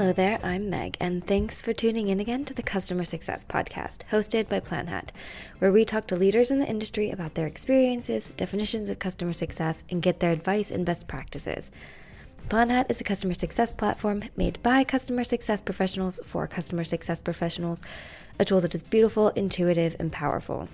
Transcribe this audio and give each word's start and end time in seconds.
Hello 0.00 0.14
there, 0.14 0.40
I'm 0.42 0.70
Meg, 0.70 0.96
and 0.98 1.26
thanks 1.26 1.60
for 1.60 1.74
tuning 1.74 2.08
in 2.08 2.20
again 2.20 2.46
to 2.46 2.54
the 2.54 2.62
Customer 2.62 3.04
Success 3.04 3.44
Podcast, 3.44 3.98
hosted 4.10 4.48
by 4.48 4.58
PlanHat, 4.58 5.10
where 5.58 5.70
we 5.70 5.84
talk 5.84 6.06
to 6.06 6.16
leaders 6.16 6.50
in 6.50 6.58
the 6.58 6.66
industry 6.66 7.10
about 7.10 7.34
their 7.34 7.46
experiences, 7.46 8.32
definitions 8.32 8.88
of 8.88 8.98
customer 8.98 9.34
success, 9.34 9.84
and 9.90 10.00
get 10.00 10.20
their 10.20 10.32
advice 10.32 10.70
and 10.70 10.86
best 10.86 11.06
practices. 11.06 11.70
PlanHat 12.48 12.86
is 12.88 13.02
a 13.02 13.04
customer 13.04 13.34
success 13.34 13.74
platform 13.74 14.24
made 14.38 14.62
by 14.62 14.84
customer 14.84 15.22
success 15.22 15.60
professionals 15.60 16.18
for 16.24 16.46
customer 16.46 16.84
success 16.84 17.20
professionals, 17.20 17.82
a 18.38 18.46
tool 18.46 18.62
that 18.62 18.74
is 18.74 18.82
beautiful, 18.82 19.28
intuitive, 19.36 19.96
and 20.00 20.10
powerful. 20.10 20.70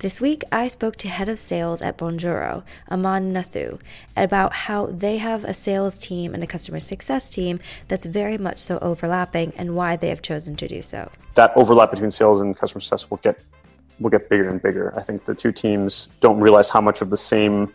This 0.00 0.18
week, 0.18 0.44
I 0.50 0.68
spoke 0.68 0.96
to 0.96 1.10
head 1.10 1.28
of 1.28 1.38
sales 1.38 1.82
at 1.82 1.98
Bonjoro, 1.98 2.62
Amaan 2.90 3.32
Nathoo, 3.32 3.78
about 4.16 4.54
how 4.54 4.86
they 4.86 5.18
have 5.18 5.44
a 5.44 5.52
sales 5.52 5.98
team 5.98 6.32
and 6.32 6.42
a 6.42 6.46
customer 6.46 6.80
success 6.80 7.28
team 7.28 7.60
that's 7.86 8.06
very 8.06 8.38
much 8.38 8.56
so 8.56 8.78
overlapping 8.80 9.52
and 9.58 9.76
why 9.76 9.96
they 9.96 10.08
have 10.08 10.22
chosen 10.22 10.56
to 10.56 10.66
do 10.66 10.80
so. 10.80 11.10
That 11.34 11.54
overlap 11.54 11.90
between 11.90 12.10
sales 12.10 12.40
and 12.40 12.56
customer 12.56 12.80
success 12.80 13.10
will 13.10 13.18
get 13.18 13.44
will 13.98 14.08
get 14.08 14.30
bigger 14.30 14.48
and 14.48 14.62
bigger. 14.62 14.94
I 14.96 15.02
think 15.02 15.26
the 15.26 15.34
two 15.34 15.52
teams 15.52 16.08
don't 16.20 16.40
realize 16.40 16.70
how 16.70 16.80
much 16.80 17.02
of 17.02 17.10
the 17.10 17.18
same 17.18 17.74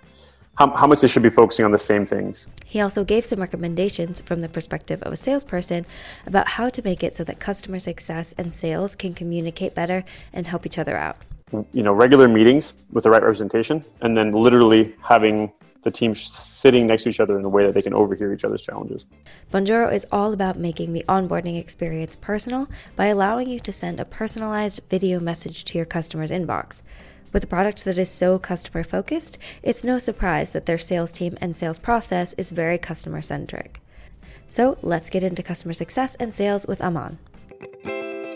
how, 0.56 0.72
how 0.72 0.88
much 0.88 1.02
they 1.02 1.08
should 1.08 1.22
be 1.22 1.30
focusing 1.30 1.64
on 1.64 1.72
the 1.74 1.78
same 1.78 2.08
things. 2.08 2.48
He 2.66 2.82
also 2.82 3.04
gave 3.04 3.24
some 3.24 3.40
recommendations 3.40 4.22
from 4.22 4.42
the 4.42 4.50
perspective 4.50 5.04
of 5.04 5.14
a 5.14 5.18
salesperson 5.18 5.86
about 6.26 6.48
how 6.48 6.70
to 6.70 6.82
make 6.82 7.04
it 7.04 7.14
so 7.14 7.24
that 7.24 7.40
customer 7.40 7.78
success 7.78 8.34
and 8.36 8.52
sales 8.52 8.96
can 8.96 9.14
communicate 9.14 9.76
better 9.76 10.04
and 10.34 10.48
help 10.48 10.66
each 10.66 10.80
other 10.80 10.98
out 10.98 11.18
you 11.74 11.84
know 11.84 11.94
regular 11.94 12.28
meetings 12.28 12.74
with 12.92 13.04
the 13.04 13.10
right 13.10 13.22
representation 13.22 13.84
and 14.02 14.18
then 14.18 14.32
literally 14.32 14.96
having 15.02 15.52
the 15.86 15.92
team 15.92 16.16
sitting 16.16 16.88
next 16.88 17.04
to 17.04 17.10
each 17.10 17.20
other 17.20 17.38
in 17.38 17.46
a 17.46 17.50
way 17.50 17.64
that 17.64 17.76
they 17.76 17.82
can 17.82 17.94
overhear 17.94 18.34
each 18.34 18.44
other's 18.44 18.64
challenges. 18.64 19.06
Bonjoro 19.54 19.94
is 19.94 20.06
all 20.12 20.34
about 20.34 20.58
making 20.58 20.94
the 20.94 21.06
onboarding 21.08 21.60
experience 21.60 22.16
personal 22.16 22.68
by 22.96 23.06
allowing 23.06 23.48
you 23.48 23.60
to 23.60 23.72
send 23.72 24.00
a 24.00 24.06
personalized 24.06 24.82
video 24.90 25.20
message 25.20 25.64
to 25.66 25.78
your 25.78 25.86
customer's 25.86 26.32
inbox. 26.32 26.82
With 27.32 27.44
a 27.44 27.48
product 27.48 27.86
that 27.86 28.00
is 28.00 28.10
so 28.10 28.40
customer 28.40 28.84
focused, 28.84 29.38
it's 29.62 29.86
no 29.86 30.00
surprise 30.00 30.54
that 30.54 30.66
their 30.66 30.80
sales 30.80 31.12
team 31.12 31.38
and 31.40 31.56
sales 31.56 31.78
process 31.78 32.34
is 32.34 32.52
very 32.52 32.80
customer 32.80 33.22
centric. 33.22 33.80
So 34.48 34.78
let's 34.82 35.10
get 35.10 35.24
into 35.24 35.44
customer 35.44 35.74
success 35.74 36.16
and 36.16 36.34
sales 36.34 36.66
with 36.66 36.80
Amaan. 36.80 37.18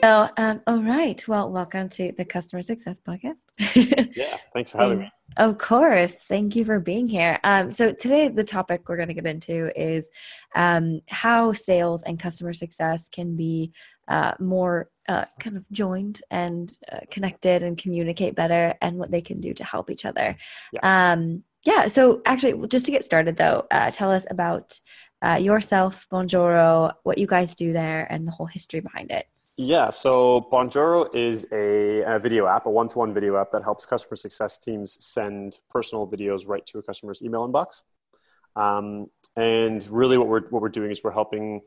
So, 0.01 0.29
um, 0.37 0.61
all 0.65 0.81
right. 0.81 1.27
Well, 1.27 1.51
welcome 1.51 1.89
to 1.89 2.13
the 2.17 2.23
Customer 2.23 2.61
Success 2.61 2.99
Podcast. 3.05 3.39
yeah, 4.15 4.37
thanks 4.53 4.71
for 4.71 4.77
having 4.77 4.99
me. 4.99 5.11
Of 5.35 5.57
course. 5.57 6.13
Thank 6.13 6.55
you 6.55 6.63
for 6.63 6.79
being 6.79 7.09
here. 7.09 7.37
Um, 7.43 7.69
so, 7.69 7.91
today, 7.91 8.29
the 8.29 8.45
topic 8.45 8.87
we're 8.87 8.95
going 8.95 9.09
to 9.09 9.13
get 9.13 9.25
into 9.25 9.71
is 9.79 10.09
um, 10.55 11.01
how 11.09 11.51
sales 11.51 12.03
and 12.03 12.17
customer 12.17 12.53
success 12.53 13.09
can 13.09 13.35
be 13.35 13.73
uh, 14.07 14.35
more 14.39 14.89
uh, 15.09 15.25
kind 15.39 15.57
of 15.57 15.69
joined 15.71 16.21
and 16.31 16.71
uh, 16.89 16.99
connected 17.11 17.61
and 17.61 17.77
communicate 17.77 18.35
better, 18.35 18.75
and 18.81 18.97
what 18.97 19.11
they 19.11 19.21
can 19.21 19.41
do 19.41 19.53
to 19.53 19.65
help 19.65 19.89
each 19.89 20.05
other. 20.05 20.37
Yeah. 20.71 21.11
Um, 21.11 21.43
yeah. 21.65 21.87
So, 21.87 22.21
actually, 22.25 22.67
just 22.69 22.85
to 22.85 22.93
get 22.93 23.03
started, 23.03 23.35
though, 23.35 23.67
uh, 23.69 23.91
tell 23.91 24.11
us 24.11 24.25
about 24.29 24.79
uh, 25.21 25.39
yourself, 25.41 26.07
Bonjoro, 26.09 26.93
what 27.03 27.17
you 27.17 27.27
guys 27.27 27.53
do 27.53 27.73
there, 27.73 28.07
and 28.09 28.25
the 28.25 28.31
whole 28.31 28.47
history 28.47 28.79
behind 28.79 29.11
it. 29.11 29.27
Yeah, 29.61 29.89
so 29.89 30.47
Bonjoro 30.53 31.13
is 31.13 31.45
a, 31.51 31.99
a, 32.03 32.17
video 32.17 32.47
app, 32.47 32.65
a 32.65 32.69
one-to-one 32.69 33.13
video 33.13 33.35
app 33.35 33.51
that 33.51 33.61
helps 33.61 33.85
customer 33.85 34.15
success 34.15 34.57
teams 34.57 34.95
send 35.03 35.59
personal 35.69 36.07
videos 36.07 36.47
right 36.47 36.65
to 36.67 36.79
a 36.79 36.81
customer's 36.81 37.21
email 37.21 37.45
inbox. 37.45 37.81
Um, 38.55 39.09
and 39.35 39.85
really, 39.91 40.17
what 40.17 40.29
we're 40.29 40.47
what 40.47 40.61
we're 40.61 40.69
doing 40.69 40.91
is 40.91 41.03
we're 41.03 41.11
helping 41.11 41.59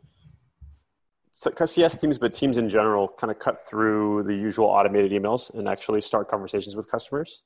CS 1.33 1.99
teams, 1.99 2.17
but 2.17 2.33
teams 2.33 2.57
in 2.57 2.71
general, 2.71 3.09
kind 3.09 3.31
of 3.31 3.39
cut 3.39 3.61
through 3.69 4.23
the 4.23 4.35
usual 4.35 4.69
automated 4.69 5.13
emails 5.13 5.53
and 5.53 5.69
actually 5.69 6.01
start 6.01 6.29
conversations 6.29 6.75
with 6.75 6.91
customers. 6.91 7.43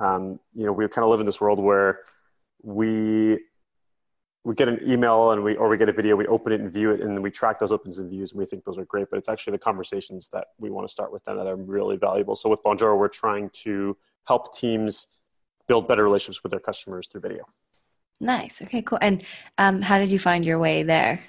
Um, 0.00 0.40
you 0.56 0.66
know, 0.66 0.72
we 0.72 0.88
kind 0.88 1.04
of 1.04 1.10
live 1.12 1.20
in 1.20 1.26
this 1.26 1.40
world 1.40 1.60
where 1.60 2.00
we 2.64 3.38
we 4.44 4.54
get 4.54 4.68
an 4.68 4.78
email 4.86 5.32
and 5.32 5.42
we 5.42 5.56
or 5.56 5.68
we 5.68 5.76
get 5.76 5.88
a 5.88 5.92
video 5.92 6.14
we 6.14 6.26
open 6.26 6.52
it 6.52 6.60
and 6.60 6.70
view 6.70 6.90
it 6.90 7.00
and 7.00 7.22
we 7.22 7.30
track 7.30 7.58
those 7.58 7.72
opens 7.72 7.98
and 7.98 8.10
views 8.10 8.32
and 8.32 8.38
we 8.38 8.44
think 8.44 8.62
those 8.64 8.78
are 8.78 8.84
great 8.84 9.08
but 9.10 9.18
it's 9.18 9.28
actually 9.28 9.52
the 9.52 9.58
conversations 9.58 10.28
that 10.28 10.48
we 10.58 10.70
want 10.70 10.86
to 10.86 10.92
start 10.92 11.12
with 11.12 11.24
them 11.24 11.36
that 11.36 11.46
are 11.46 11.56
really 11.56 11.96
valuable. 11.96 12.34
So 12.34 12.50
with 12.50 12.62
bonjoro 12.62 12.98
we're 12.98 13.08
trying 13.08 13.50
to 13.64 13.96
help 14.26 14.54
teams 14.54 15.06
build 15.66 15.88
better 15.88 16.04
relationships 16.04 16.42
with 16.42 16.50
their 16.50 16.60
customers 16.60 17.08
through 17.08 17.22
video. 17.22 17.44
Nice. 18.20 18.60
Okay 18.62 18.82
cool. 18.82 18.98
And 19.00 19.24
um, 19.58 19.82
how 19.82 19.98
did 19.98 20.10
you 20.10 20.18
find 20.18 20.44
your 20.44 20.58
way 20.58 20.82
there? 20.82 21.20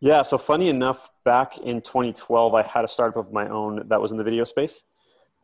Yeah 0.00 0.22
so 0.22 0.38
funny 0.38 0.70
enough 0.70 1.10
back 1.24 1.58
in 1.58 1.80
2012 1.80 2.54
i 2.54 2.62
had 2.62 2.84
a 2.84 2.88
startup 2.88 3.16
of 3.16 3.32
my 3.32 3.48
own 3.48 3.86
that 3.86 4.00
was 4.00 4.10
in 4.10 4.18
the 4.18 4.24
video 4.24 4.42
space 4.42 4.82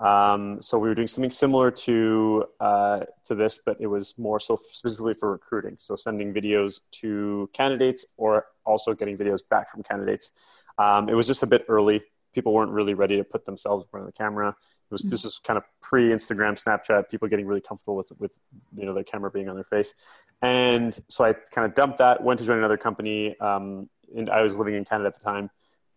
um, 0.00 0.62
so 0.62 0.78
we 0.78 0.88
were 0.88 0.94
doing 0.94 1.08
something 1.08 1.30
similar 1.30 1.70
to 1.72 2.44
uh, 2.60 3.00
to 3.24 3.34
this, 3.34 3.58
but 3.64 3.76
it 3.80 3.88
was 3.88 4.16
more 4.16 4.38
so 4.38 4.58
specifically 4.70 5.14
for 5.14 5.32
recruiting. 5.32 5.74
So 5.78 5.96
sending 5.96 6.32
videos 6.32 6.80
to 7.00 7.50
candidates, 7.52 8.06
or 8.16 8.46
also 8.64 8.94
getting 8.94 9.16
videos 9.16 9.40
back 9.48 9.70
from 9.70 9.82
candidates. 9.82 10.30
Um, 10.78 11.08
it 11.08 11.14
was 11.14 11.26
just 11.26 11.42
a 11.42 11.46
bit 11.46 11.64
early. 11.68 12.02
People 12.32 12.52
weren't 12.52 12.70
really 12.70 12.94
ready 12.94 13.16
to 13.16 13.24
put 13.24 13.44
themselves 13.44 13.84
in 13.84 13.88
front 13.88 14.06
of 14.06 14.14
the 14.14 14.16
camera. 14.16 14.50
It 14.50 14.54
was 14.92 15.02
mm-hmm. 15.02 15.10
this 15.10 15.24
was 15.24 15.40
kind 15.42 15.56
of 15.56 15.64
pre 15.80 16.10
Instagram, 16.10 16.62
Snapchat. 16.62 17.10
People 17.10 17.26
getting 17.26 17.46
really 17.46 17.60
comfortable 17.60 17.96
with 17.96 18.12
with 18.18 18.38
you 18.76 18.86
know 18.86 18.94
their 18.94 19.04
camera 19.04 19.32
being 19.32 19.48
on 19.48 19.56
their 19.56 19.64
face, 19.64 19.94
and 20.42 20.96
so 21.08 21.24
I 21.24 21.32
kind 21.32 21.66
of 21.66 21.74
dumped 21.74 21.98
that. 21.98 22.22
Went 22.22 22.38
to 22.38 22.46
join 22.46 22.58
another 22.58 22.76
company, 22.76 23.38
um, 23.40 23.88
and 24.16 24.30
I 24.30 24.42
was 24.42 24.58
living 24.58 24.74
in 24.74 24.84
Canada 24.84 25.08
at 25.08 25.18
the 25.18 25.24
time, 25.24 25.50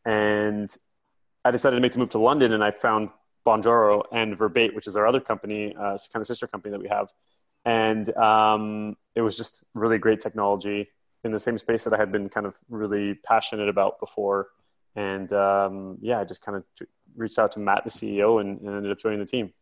and 0.05 0.75
I 1.45 1.51
decided 1.51 1.75
to 1.75 1.81
make 1.81 1.91
the 1.91 1.99
move 1.99 2.09
to 2.11 2.19
London, 2.19 2.53
and 2.53 2.63
I 2.63 2.71
found 2.71 3.09
Bonjoro 3.45 4.03
and 4.11 4.37
Verbate, 4.37 4.73
which 4.73 4.87
is 4.87 4.95
our 4.95 5.07
other 5.07 5.19
company, 5.19 5.75
uh, 5.75 5.97
kind 6.11 6.21
of 6.21 6.25
sister 6.25 6.47
company 6.47 6.71
that 6.71 6.81
we 6.81 6.87
have. 6.87 7.11
And 7.65 8.15
um, 8.17 8.97
it 9.15 9.21
was 9.21 9.37
just 9.37 9.63
really 9.73 9.97
great 9.97 10.19
technology 10.19 10.89
in 11.23 11.31
the 11.31 11.39
same 11.39 11.57
space 11.57 11.83
that 11.83 11.93
I 11.93 11.97
had 11.97 12.11
been 12.11 12.29
kind 12.29 12.45
of 12.45 12.57
really 12.69 13.13
passionate 13.13 13.69
about 13.69 13.99
before. 13.99 14.49
And 14.95 15.31
um, 15.33 15.97
yeah, 16.01 16.19
I 16.19 16.23
just 16.23 16.43
kind 16.43 16.57
of 16.57 16.87
reached 17.15 17.39
out 17.39 17.51
to 17.53 17.59
Matt, 17.59 17.83
the 17.83 17.89
CEO, 17.89 18.41
and, 18.41 18.59
and, 18.61 18.75
ended 18.75 18.91
up 18.91 18.99
joining 18.99 19.19
the 19.19 19.25
team. 19.25 19.53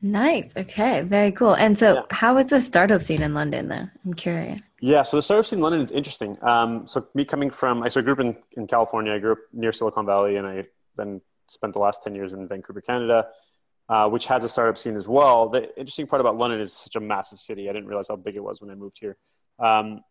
Nice. 0.00 0.52
Okay. 0.56 1.00
Very 1.00 1.32
cool. 1.32 1.54
And 1.54 1.76
so, 1.76 1.94
yeah. 1.94 2.02
how 2.10 2.38
is 2.38 2.46
the 2.46 2.60
startup 2.60 3.02
scene 3.02 3.20
in 3.20 3.34
London, 3.34 3.68
though? 3.68 3.88
I'm 4.04 4.14
curious. 4.14 4.62
Yeah. 4.80 5.02
So, 5.02 5.16
the 5.16 5.22
startup 5.22 5.46
scene 5.46 5.58
in 5.58 5.62
London 5.62 5.82
is 5.82 5.90
interesting. 5.90 6.38
Um, 6.42 6.86
so, 6.86 7.08
me 7.14 7.24
coming 7.24 7.50
from, 7.50 7.82
I 7.82 7.88
so 7.88 8.00
I 8.00 8.04
grew 8.04 8.12
up 8.12 8.20
in, 8.20 8.36
in 8.56 8.68
California. 8.68 9.12
I 9.12 9.18
grew 9.18 9.32
up 9.32 9.38
near 9.52 9.72
Silicon 9.72 10.06
Valley, 10.06 10.36
and 10.36 10.46
I 10.46 10.66
then 10.96 11.20
spent 11.50 11.72
the 11.72 11.78
last 11.78 12.02
10 12.02 12.14
years 12.14 12.32
in 12.32 12.46
Vancouver, 12.46 12.80
Canada, 12.80 13.28
uh, 13.88 14.08
which 14.08 14.26
has 14.26 14.44
a 14.44 14.48
startup 14.48 14.78
scene 14.78 14.96
as 14.96 15.08
well. 15.08 15.48
The 15.48 15.68
interesting 15.78 16.06
part 16.06 16.20
about 16.20 16.36
London 16.36 16.60
is 16.60 16.72
such 16.72 16.96
a 16.96 17.00
massive 17.00 17.40
city. 17.40 17.68
I 17.68 17.72
didn't 17.72 17.88
realize 17.88 18.08
how 18.08 18.16
big 18.16 18.36
it 18.36 18.42
was 18.42 18.60
when 18.60 18.70
I 18.70 18.74
moved 18.74 18.98
here. 19.00 19.16
Um, 19.58 20.02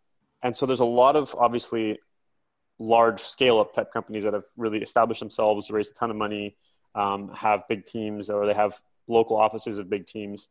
and 0.43 0.55
so 0.55 0.65
there's 0.65 0.79
a 0.79 0.85
lot 0.85 1.15
of 1.15 1.35
obviously 1.37 1.99
large 2.79 3.21
scale 3.21 3.59
up 3.59 3.73
type 3.73 3.91
companies 3.91 4.23
that 4.23 4.33
have 4.33 4.45
really 4.55 4.79
established 4.79 5.19
themselves, 5.19 5.71
raised 5.71 5.91
a 5.91 5.95
ton 5.95 6.11
of 6.11 6.15
money, 6.15 6.55
um, 6.95 7.29
have 7.33 7.67
big 7.67 7.85
teams, 7.85 8.29
or 8.29 8.45
they 8.45 8.53
have 8.53 8.79
local 9.07 9.37
offices 9.37 9.79
of 9.79 9.89
big 9.89 10.05
teams. 10.05 10.49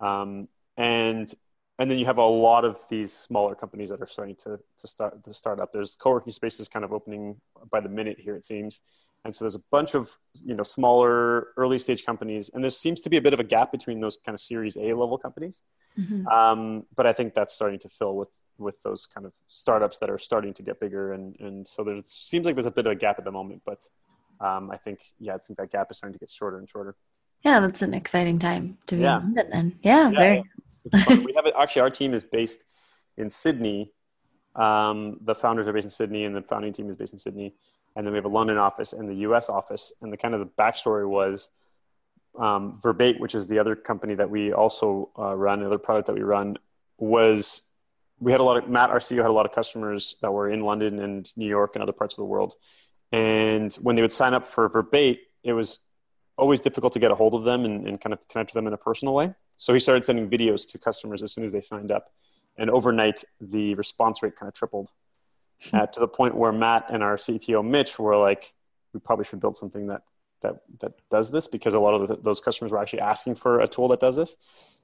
Um, 0.00 0.48
and 0.76 1.32
and 1.80 1.88
then 1.88 1.98
you 1.98 2.06
have 2.06 2.18
a 2.18 2.24
lot 2.24 2.64
of 2.64 2.76
these 2.88 3.12
smaller 3.12 3.54
companies 3.54 3.90
that 3.90 4.00
are 4.00 4.06
starting 4.06 4.34
to, 4.36 4.58
to 4.78 4.88
start 4.88 5.22
to 5.24 5.34
start 5.34 5.60
up. 5.60 5.72
There's 5.72 5.94
co-working 5.94 6.32
spaces 6.32 6.68
kind 6.68 6.84
of 6.84 6.92
opening 6.92 7.40
by 7.70 7.80
the 7.80 7.88
minute 7.88 8.18
here, 8.18 8.34
it 8.34 8.44
seems. 8.44 8.80
And 9.24 9.34
so 9.34 9.44
there's 9.44 9.54
a 9.54 9.62
bunch 9.70 9.94
of 9.94 10.16
you 10.44 10.54
know 10.54 10.62
smaller 10.62 11.48
early 11.56 11.78
stage 11.78 12.04
companies, 12.06 12.50
and 12.52 12.62
there 12.62 12.70
seems 12.70 13.00
to 13.02 13.10
be 13.10 13.16
a 13.16 13.22
bit 13.22 13.32
of 13.32 13.40
a 13.40 13.44
gap 13.44 13.72
between 13.72 14.00
those 14.00 14.18
kind 14.24 14.34
of 14.34 14.40
Series 14.40 14.76
A 14.76 14.94
level 14.94 15.18
companies. 15.18 15.62
Mm-hmm. 15.98 16.26
Um, 16.28 16.86
but 16.94 17.06
I 17.06 17.12
think 17.12 17.34
that's 17.34 17.54
starting 17.54 17.78
to 17.80 17.88
fill 17.88 18.16
with 18.16 18.28
with 18.58 18.74
those 18.82 19.06
kind 19.06 19.26
of 19.26 19.32
startups 19.48 19.98
that 19.98 20.10
are 20.10 20.18
starting 20.18 20.54
to 20.54 20.62
get 20.62 20.80
bigger, 20.80 21.12
and 21.12 21.36
and 21.40 21.66
so 21.66 21.84
there 21.84 21.98
seems 22.04 22.46
like 22.46 22.54
there's 22.54 22.66
a 22.66 22.70
bit 22.70 22.86
of 22.86 22.92
a 22.92 22.96
gap 22.96 23.18
at 23.18 23.24
the 23.24 23.32
moment. 23.32 23.62
But 23.66 23.86
um, 24.40 24.70
I 24.70 24.76
think 24.76 25.00
yeah, 25.18 25.34
I 25.34 25.38
think 25.38 25.58
that 25.58 25.70
gap 25.70 25.90
is 25.90 25.98
starting 25.98 26.14
to 26.14 26.18
get 26.18 26.30
shorter 26.30 26.58
and 26.58 26.68
shorter. 26.68 26.94
Yeah, 27.42 27.60
that's 27.60 27.82
an 27.82 27.94
exciting 27.94 28.38
time 28.38 28.78
to 28.86 28.96
be 28.96 29.02
yeah. 29.02 29.18
in 29.18 29.24
London. 29.24 29.50
Then 29.50 29.78
yeah, 29.82 30.10
yeah 30.10 30.42
very. 30.90 31.18
we 31.24 31.34
have 31.34 31.46
it, 31.46 31.54
actually 31.58 31.82
our 31.82 31.90
team 31.90 32.14
is 32.14 32.24
based 32.24 32.64
in 33.16 33.30
Sydney. 33.30 33.92
Um, 34.54 35.18
the 35.20 35.34
founders 35.34 35.68
are 35.68 35.72
based 35.72 35.84
in 35.86 35.90
Sydney, 35.90 36.24
and 36.24 36.34
the 36.34 36.42
founding 36.42 36.72
team 36.72 36.88
is 36.88 36.96
based 36.96 37.12
in 37.12 37.18
Sydney 37.18 37.54
and 37.96 38.06
then 38.06 38.12
we 38.12 38.18
have 38.18 38.24
a 38.24 38.28
London 38.28 38.58
office 38.58 38.92
and 38.92 39.08
the 39.08 39.16
U.S. 39.16 39.48
office. 39.48 39.92
And 40.00 40.12
the 40.12 40.16
kind 40.16 40.34
of 40.34 40.40
the 40.40 40.46
backstory 40.46 41.08
was 41.08 41.48
um, 42.38 42.80
Verbate, 42.82 43.18
which 43.18 43.34
is 43.34 43.46
the 43.46 43.58
other 43.58 43.74
company 43.74 44.14
that 44.14 44.30
we 44.30 44.52
also 44.52 45.10
uh, 45.18 45.34
run, 45.34 45.60
another 45.60 45.78
product 45.78 46.06
that 46.06 46.14
we 46.14 46.22
run, 46.22 46.56
was 46.98 47.62
we 48.20 48.32
had 48.32 48.40
a 48.40 48.44
lot 48.44 48.56
of 48.56 48.68
Matt, 48.68 48.90
our 48.90 48.98
CEO, 48.98 49.18
had 49.18 49.30
a 49.30 49.32
lot 49.32 49.46
of 49.46 49.52
customers 49.52 50.16
that 50.22 50.32
were 50.32 50.50
in 50.50 50.60
London 50.60 50.98
and 51.00 51.30
New 51.36 51.48
York 51.48 51.74
and 51.74 51.82
other 51.82 51.92
parts 51.92 52.14
of 52.14 52.18
the 52.18 52.26
world. 52.26 52.54
And 53.12 53.72
when 53.74 53.96
they 53.96 54.02
would 54.02 54.12
sign 54.12 54.34
up 54.34 54.46
for 54.46 54.68
Verbate, 54.68 55.18
it 55.42 55.52
was 55.52 55.80
always 56.36 56.60
difficult 56.60 56.92
to 56.92 56.98
get 56.98 57.10
a 57.10 57.14
hold 57.14 57.34
of 57.34 57.44
them 57.44 57.64
and, 57.64 57.86
and 57.86 58.00
kind 58.00 58.12
of 58.12 58.26
connect 58.28 58.50
with 58.50 58.54
them 58.54 58.66
in 58.66 58.72
a 58.72 58.78
personal 58.78 59.14
way. 59.14 59.34
So 59.56 59.74
he 59.74 59.80
started 59.80 60.04
sending 60.04 60.28
videos 60.28 60.70
to 60.70 60.78
customers 60.78 61.22
as 61.22 61.32
soon 61.32 61.44
as 61.44 61.52
they 61.52 61.60
signed 61.60 61.90
up. 61.90 62.12
And 62.56 62.70
overnight, 62.70 63.24
the 63.40 63.74
response 63.74 64.22
rate 64.22 64.36
kind 64.36 64.48
of 64.48 64.54
tripled. 64.54 64.90
Uh, 65.72 65.86
to 65.86 66.00
the 66.00 66.08
point 66.08 66.34
where 66.36 66.52
Matt 66.52 66.86
and 66.90 67.02
our 67.02 67.16
CTO 67.16 67.64
Mitch 67.64 67.98
were 67.98 68.16
like, 68.16 68.52
we 68.92 69.00
probably 69.00 69.24
should 69.24 69.40
build 69.40 69.56
something 69.56 69.88
that 69.88 70.02
that 70.40 70.62
that 70.80 70.92
does 71.10 71.30
this 71.30 71.48
because 71.48 71.74
a 71.74 71.80
lot 71.80 71.94
of 71.94 72.08
the, 72.08 72.16
those 72.16 72.40
customers 72.40 72.70
were 72.70 72.78
actually 72.78 73.00
asking 73.00 73.34
for 73.34 73.60
a 73.60 73.68
tool 73.68 73.88
that 73.88 74.00
does 74.00 74.16
this. 74.16 74.36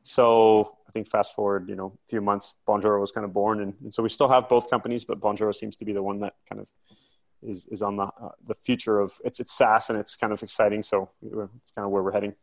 So 0.02 0.76
I 0.86 0.92
think 0.92 1.08
fast 1.08 1.34
forward, 1.34 1.68
you 1.68 1.76
know, 1.76 1.96
a 2.06 2.08
few 2.08 2.20
months, 2.20 2.54
Bonjoro 2.68 3.00
was 3.00 3.10
kind 3.10 3.24
of 3.24 3.32
born, 3.32 3.60
and, 3.62 3.74
and 3.82 3.94
so 3.94 4.02
we 4.02 4.08
still 4.08 4.28
have 4.28 4.48
both 4.48 4.68
companies, 4.68 5.04
but 5.04 5.20
Bonjoro 5.20 5.54
seems 5.54 5.76
to 5.78 5.84
be 5.84 5.92
the 5.92 6.02
one 6.02 6.20
that 6.20 6.34
kind 6.48 6.60
of 6.60 6.68
is 7.42 7.66
is 7.66 7.82
on 7.82 7.96
the 7.96 8.04
uh, 8.04 8.30
the 8.46 8.54
future 8.54 8.98
of 8.98 9.12
it's 9.24 9.40
it's 9.40 9.52
SaaS 9.52 9.90
and 9.90 9.98
it's 9.98 10.16
kind 10.16 10.32
of 10.32 10.42
exciting. 10.42 10.82
So 10.82 11.10
it's 11.22 11.70
kind 11.70 11.84
of 11.84 11.90
where 11.90 12.02
we're 12.02 12.12
heading. 12.12 12.34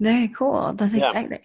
Very 0.00 0.28
cool. 0.28 0.72
That's 0.74 0.92
yeah. 0.92 1.06
exciting. 1.06 1.40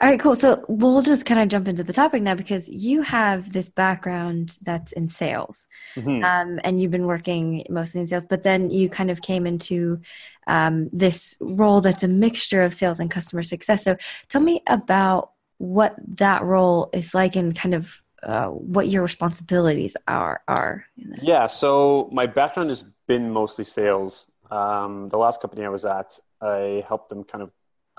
All 0.00 0.08
right, 0.08 0.18
cool. 0.18 0.34
So 0.34 0.64
we'll 0.68 1.02
just 1.02 1.26
kind 1.26 1.40
of 1.40 1.48
jump 1.48 1.68
into 1.68 1.84
the 1.84 1.92
topic 1.92 2.22
now 2.22 2.34
because 2.34 2.68
you 2.68 3.02
have 3.02 3.52
this 3.52 3.68
background 3.68 4.58
that's 4.62 4.92
in 4.92 5.08
sales, 5.08 5.66
mm-hmm. 5.94 6.24
um, 6.24 6.58
and 6.64 6.80
you've 6.80 6.90
been 6.90 7.06
working 7.06 7.64
mostly 7.68 8.00
in 8.00 8.06
sales. 8.06 8.24
But 8.24 8.42
then 8.42 8.70
you 8.70 8.88
kind 8.88 9.10
of 9.10 9.22
came 9.22 9.46
into 9.46 10.00
um, 10.46 10.90
this 10.92 11.36
role 11.40 11.80
that's 11.80 12.02
a 12.02 12.08
mixture 12.08 12.62
of 12.62 12.74
sales 12.74 12.98
and 12.98 13.10
customer 13.10 13.42
success. 13.42 13.84
So 13.84 13.96
tell 14.28 14.40
me 14.40 14.62
about 14.66 15.32
what 15.58 15.94
that 16.18 16.42
role 16.42 16.90
is 16.92 17.14
like, 17.14 17.36
and 17.36 17.54
kind 17.54 17.74
of 17.74 18.02
uh, 18.22 18.46
what 18.48 18.88
your 18.88 19.02
responsibilities 19.02 19.96
are. 20.08 20.42
Are 20.48 20.84
yeah. 20.96 21.46
So 21.46 22.08
my 22.12 22.26
background 22.26 22.70
has 22.70 22.84
been 23.06 23.30
mostly 23.30 23.64
sales. 23.64 24.26
Um, 24.50 25.08
the 25.08 25.16
last 25.16 25.40
company 25.40 25.64
I 25.64 25.68
was 25.68 25.84
at, 25.84 26.18
I 26.40 26.84
helped 26.86 27.08
them 27.08 27.24
kind 27.24 27.42
of 27.42 27.50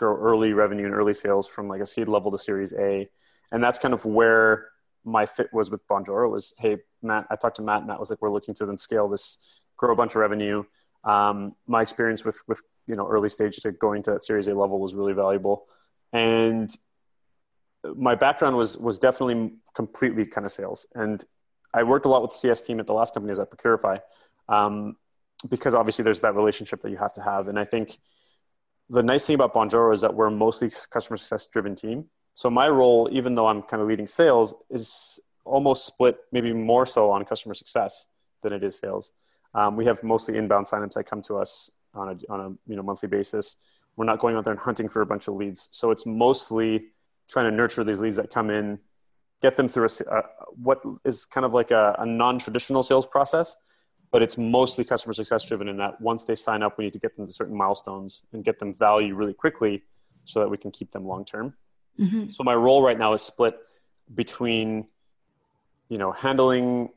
grow 0.04 0.18
early 0.18 0.52
revenue 0.52 0.86
and 0.86 0.94
early 0.94 1.14
sales 1.14 1.48
from 1.48 1.70
like 1.70 1.80
a 1.80 1.86
seed 1.86 2.10
level 2.10 2.30
to 2.30 2.38
series 2.38 2.74
A. 2.74 3.10
And 3.54 3.64
that's 3.64 3.80
kind 3.80 3.94
of 3.94 4.04
where 4.04 4.68
my 5.06 5.26
fit 5.26 5.48
was 5.54 5.72
with 5.72 5.88
Bonjoro 5.88 6.30
was, 6.30 6.54
hey, 6.58 6.78
Matt, 7.02 7.26
I 7.30 7.38
talked 7.38 7.56
to 7.58 7.62
Matt, 7.62 7.80
and 7.80 7.88
Matt 7.88 8.02
was 8.02 8.10
like, 8.10 8.22
we're 8.22 8.32
looking 8.32 8.54
to 8.56 8.66
then 8.66 8.78
scale 8.78 9.08
this, 9.08 9.38
grow 9.78 9.94
a 9.94 9.96
bunch 9.96 10.12
of 10.12 10.18
revenue. 10.18 10.64
Um, 11.06 11.56
my 11.68 11.82
experience 11.82 12.26
with, 12.26 12.42
with, 12.48 12.62
you 12.86 12.98
know, 12.98 13.08
early 13.08 13.30
stage 13.30 13.56
to 13.62 13.72
going 13.72 14.04
to 14.04 14.12
that 14.12 14.24
series 14.24 14.48
A 14.48 14.54
level 14.54 14.80
was 14.80 14.94
really 14.94 15.14
valuable. 15.14 15.68
And 16.12 16.70
my 17.96 18.16
background 18.16 18.58
was, 18.58 18.78
was 18.78 19.00
definitely 19.00 19.54
completely 19.74 20.26
kind 20.26 20.46
of 20.46 20.52
sales. 20.52 20.86
And 20.96 21.24
I 21.74 21.84
worked 21.84 22.06
a 22.06 22.10
lot 22.10 22.22
with 22.22 22.32
the 22.32 22.38
CS 22.38 22.62
team 22.62 22.82
at 22.82 22.88
the 22.88 22.94
last 22.94 23.14
company 23.14 23.32
I 23.32 23.36
was 23.36 23.40
at 23.40 23.52
Procurify. 23.52 24.02
Um, 24.50 24.98
because 25.50 25.76
obviously 25.76 26.04
there's 26.04 26.22
that 26.22 26.36
relationship 26.36 26.82
that 26.82 26.92
you 26.92 26.98
have 26.98 27.14
to 27.14 27.22
have. 27.22 27.48
And 27.48 27.58
I 27.58 27.66
think, 27.66 28.00
the 28.90 29.04
nice 29.04 29.26
thing 29.26 29.36
about 29.36 29.54
Bonjoro 29.54 29.94
is 29.94 30.02
that 30.02 30.14
we're 30.14 30.30
mostly 30.30 30.72
customer 30.90 31.18
success 31.18 31.48
driven 31.48 31.76
team. 31.76 32.06
So 32.34 32.50
my 32.50 32.68
role, 32.68 33.10
even 33.12 33.36
though 33.36 33.48
I'm 33.48 33.62
kind 33.62 33.82
of 33.82 33.88
leading 33.88 34.08
sales, 34.08 34.56
is 34.70 35.20
almost 35.46 35.86
split, 35.86 36.18
maybe 36.32 36.54
more 36.54 36.86
so 36.86 37.12
on 37.12 37.24
customer 37.26 37.54
success 37.54 38.08
than 38.42 38.54
it 38.54 38.64
is 38.64 38.78
sales. 38.78 39.12
Um, 39.54 39.76
we 39.76 39.86
have 39.86 40.04
mostly 40.04 40.38
inbound 40.38 40.66
signups 40.66 40.94
that 40.94 41.04
come 41.04 41.22
to 41.24 41.38
us 41.38 41.70
on 41.94 42.10
a, 42.10 42.32
on 42.32 42.40
a 42.40 42.50
you 42.70 42.76
know 42.76 42.84
monthly 42.84 43.08
basis. 43.08 43.56
We're 43.96 44.06
not 44.06 44.20
going 44.20 44.36
out 44.36 44.44
there 44.44 44.54
and 44.54 44.60
hunting 44.60 44.90
for 44.90 45.02
a 45.02 45.06
bunch 45.06 45.28
of 45.28 45.36
leads. 45.36 45.70
So 45.72 45.92
it's 45.92 46.06
mostly 46.06 46.86
trying 47.30 47.50
to 47.50 47.56
nurture 47.56 47.84
these 47.84 48.00
leads 48.00 48.16
that 48.16 48.32
come 48.32 48.50
in, 48.50 48.80
get 49.42 49.56
them 49.56 49.68
through 49.68 49.88
a, 50.10 50.24
what 50.62 50.82
is 51.06 51.26
kind 51.26 51.46
of 51.46 51.54
like 51.54 51.70
a, 51.70 51.96
a 52.00 52.06
non-traditional 52.06 52.82
sales 52.82 53.06
process 53.06 53.56
but 54.14 54.22
it's 54.22 54.38
mostly 54.38 54.86
customer 54.86 55.12
success 55.12 55.44
driven 55.44 55.68
in 55.68 55.78
that 55.78 56.00
once 56.00 56.24
they 56.24 56.36
sign 56.36 56.62
up, 56.62 56.78
we 56.78 56.84
need 56.86 56.94
to 56.94 57.00
get 57.00 57.18
them 57.18 57.26
to 57.26 57.34
certain 57.34 57.58
milestones 57.58 58.22
and 58.32 58.46
get 58.46 58.60
them 58.60 58.72
value 58.72 59.16
really 59.16 59.34
quickly 59.34 59.82
so 60.24 60.40
that 60.40 60.48
we 60.48 60.56
can 60.56 60.70
keep 60.70 60.92
them 60.92 61.04
long 61.04 61.26
term. 61.26 61.56
Mm-hmm. 62.00 62.30
So 62.30 62.44
my 62.44 62.54
role 62.54 62.84
right 62.84 62.98
now 62.98 63.14
is 63.14 63.24
split 63.24 63.58
between, 64.14 64.86
you 65.90 65.98
know, 65.98 66.12
handling 66.12 66.90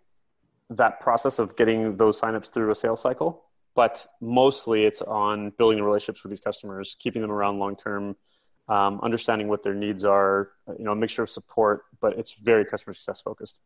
that 0.68 1.00
process 1.00 1.38
of 1.38 1.56
getting 1.56 1.96
those 1.96 2.20
signups 2.20 2.52
through 2.52 2.70
a 2.70 2.74
sales 2.74 3.00
cycle, 3.00 3.44
but 3.74 4.06
mostly 4.20 4.84
it's 4.84 5.00
on 5.00 5.54
building 5.56 5.78
the 5.78 5.84
relationships 5.84 6.22
with 6.22 6.28
these 6.28 6.40
customers, 6.40 6.96
keeping 6.98 7.22
them 7.22 7.30
around 7.30 7.58
long 7.58 7.76
term, 7.76 8.14
um, 8.69 9.00
understanding 9.02 9.48
what 9.48 9.62
their 9.62 9.74
needs 9.74 10.04
are, 10.04 10.50
you 10.78 10.84
know, 10.84 10.92
a 10.92 10.96
mixture 10.96 11.22
of 11.22 11.30
support, 11.30 11.84
but 11.98 12.19
it's 12.19 12.34
very 12.34 12.66
customer 12.66 12.92
success 12.92 13.22
focused. 13.22 13.58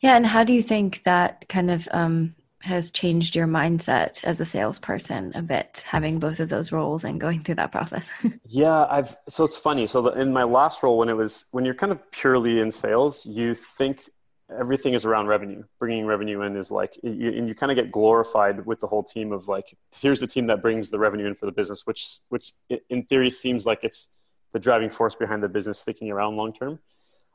Yeah, 0.00 0.16
and 0.16 0.26
how 0.26 0.42
do 0.42 0.52
you 0.52 0.62
think 0.62 1.04
that 1.04 1.48
kind 1.48 1.70
of 1.70 1.88
um, 1.92 2.34
has 2.64 2.90
changed 2.90 3.36
your 3.36 3.46
mindset 3.46 4.22
as 4.24 4.40
a 4.40 4.44
salesperson 4.44 5.32
a 5.34 5.42
bit 5.42 5.84
having 5.86 6.18
both 6.18 6.40
of 6.40 6.48
those 6.48 6.72
roles 6.72 7.04
and 7.04 7.20
going 7.20 7.42
through 7.42 7.56
that 7.56 7.72
process? 7.72 8.10
Yeah 8.48 8.86
i've 8.90 9.16
so 9.28 9.44
it's 9.44 9.56
funny. 9.56 9.86
So 9.86 10.02
the, 10.02 10.10
in 10.12 10.32
my 10.32 10.44
last 10.44 10.82
role 10.82 10.98
when 10.98 11.08
it 11.08 11.16
was 11.16 11.46
when 11.50 11.64
you're 11.64 11.74
kind 11.74 11.92
of 11.92 12.10
purely 12.10 12.60
in 12.60 12.70
sales 12.70 13.24
you 13.26 13.54
think 13.54 14.08
everything 14.50 14.94
is 14.94 15.04
around 15.04 15.26
revenue. 15.26 15.62
Bringing 15.78 16.06
revenue 16.06 16.42
in 16.42 16.56
is 16.56 16.70
like 16.70 16.96
you, 17.02 17.30
and 17.30 17.48
you 17.48 17.54
kind 17.54 17.72
of 17.72 17.76
get 17.76 17.90
glorified 17.90 18.66
with 18.66 18.80
the 18.80 18.86
whole 18.86 19.02
team 19.02 19.32
of 19.32 19.48
like 19.48 19.76
here's 20.00 20.20
the 20.20 20.26
team 20.26 20.46
that 20.48 20.62
brings 20.62 20.90
the 20.90 20.98
revenue 20.98 21.26
in 21.26 21.34
for 21.34 21.46
the 21.46 21.52
business 21.52 21.86
which 21.86 22.18
which 22.28 22.52
in 22.88 23.04
theory 23.04 23.30
seems 23.30 23.66
like 23.66 23.84
it's 23.84 24.08
the 24.52 24.58
driving 24.58 24.90
force 24.90 25.14
behind 25.14 25.42
the 25.42 25.48
business 25.48 25.78
sticking 25.78 26.10
around 26.10 26.36
long 26.36 26.52
term. 26.52 26.78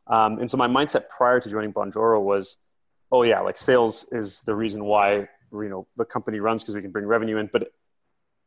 Um, 0.07 0.39
and 0.39 0.49
so 0.49 0.57
my 0.57 0.67
mindset 0.67 1.09
prior 1.09 1.39
to 1.39 1.49
joining 1.49 1.71
bonjoro 1.71 2.21
was 2.21 2.57
oh 3.11 3.23
yeah, 3.23 3.39
like 3.39 3.57
sales 3.57 4.07
is 4.11 4.41
the 4.43 4.55
reason 4.55 4.85
why 4.85 5.27
you 5.51 5.69
know 5.69 5.87
the 5.97 6.05
company 6.05 6.39
runs 6.39 6.63
because 6.63 6.75
we 6.75 6.81
can 6.81 6.91
bring 6.91 7.05
revenue 7.05 7.37
in. 7.37 7.49
But 7.51 7.71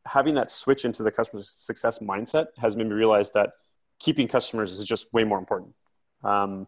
having 0.05 0.35
that 0.35 0.51
switch 0.51 0.85
into 0.85 1.03
the 1.03 1.11
customer 1.11 1.41
success 1.43 1.99
mindset 1.99 2.47
has 2.57 2.75
made 2.75 2.87
me 2.87 2.93
realize 2.93 3.31
that 3.31 3.51
keeping 3.99 4.27
customers 4.27 4.71
is 4.71 4.85
just 4.85 5.11
way 5.13 5.23
more 5.23 5.37
important. 5.37 5.73
Um, 6.23 6.67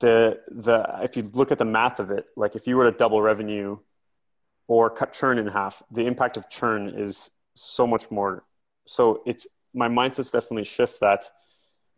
the 0.00 0.40
the 0.48 0.84
if 1.02 1.16
you 1.16 1.30
look 1.32 1.50
at 1.50 1.58
the 1.58 1.64
math 1.64 2.00
of 2.00 2.10
it, 2.10 2.30
like 2.36 2.54
if 2.54 2.66
you 2.66 2.76
were 2.76 2.90
to 2.90 2.96
double 2.96 3.20
revenue 3.20 3.78
or 4.66 4.90
cut 4.90 5.12
churn 5.12 5.38
in 5.38 5.46
half, 5.46 5.82
the 5.90 6.06
impact 6.06 6.36
of 6.36 6.48
churn 6.48 6.88
is 6.88 7.30
so 7.54 7.86
much 7.86 8.10
more. 8.10 8.44
So 8.86 9.22
it's 9.26 9.46
my 9.74 9.88
mindset's 9.88 10.30
definitely 10.30 10.64
shift 10.64 11.00
that 11.00 11.24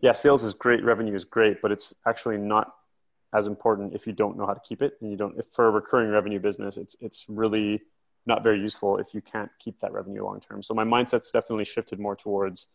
yeah, 0.01 0.13
sales 0.13 0.43
is 0.43 0.55
great, 0.55 0.83
revenue 0.83 1.15
is 1.15 1.25
great, 1.25 1.61
but 1.61 1.71
it's 1.71 1.95
actually 2.07 2.39
not 2.39 2.73
as 3.33 3.47
important 3.47 3.95
if 3.95 4.07
you 4.07 4.13
don't 4.13 4.37
know 4.37 4.47
how 4.47 4.55
to 4.55 4.61
keep 4.61 4.83
it 4.83 4.95
and 5.01 5.11
you 5.11 5.17
don't 5.17 5.39
if 5.39 5.47
for 5.53 5.69
a 5.69 5.71
recurring 5.71 6.11
revenue 6.11 6.41
business 6.41 6.77
it's 6.77 6.97
it's 7.01 7.27
really 7.29 7.81
not 8.27 8.43
very 8.43 8.61
useful 8.61 8.99
if 8.99 9.15
you 9.15 9.21
can't 9.21 9.51
keep 9.59 9.81
that 9.81 9.93
revenue 9.93 10.25
long 10.25 10.41
term. 10.41 10.63
So 10.63 10.75
my 10.75 10.85
mindset's 10.85 11.31
definitely 11.31 11.65
shifted 11.65 11.99
more 11.99 12.17
towards 12.17 12.67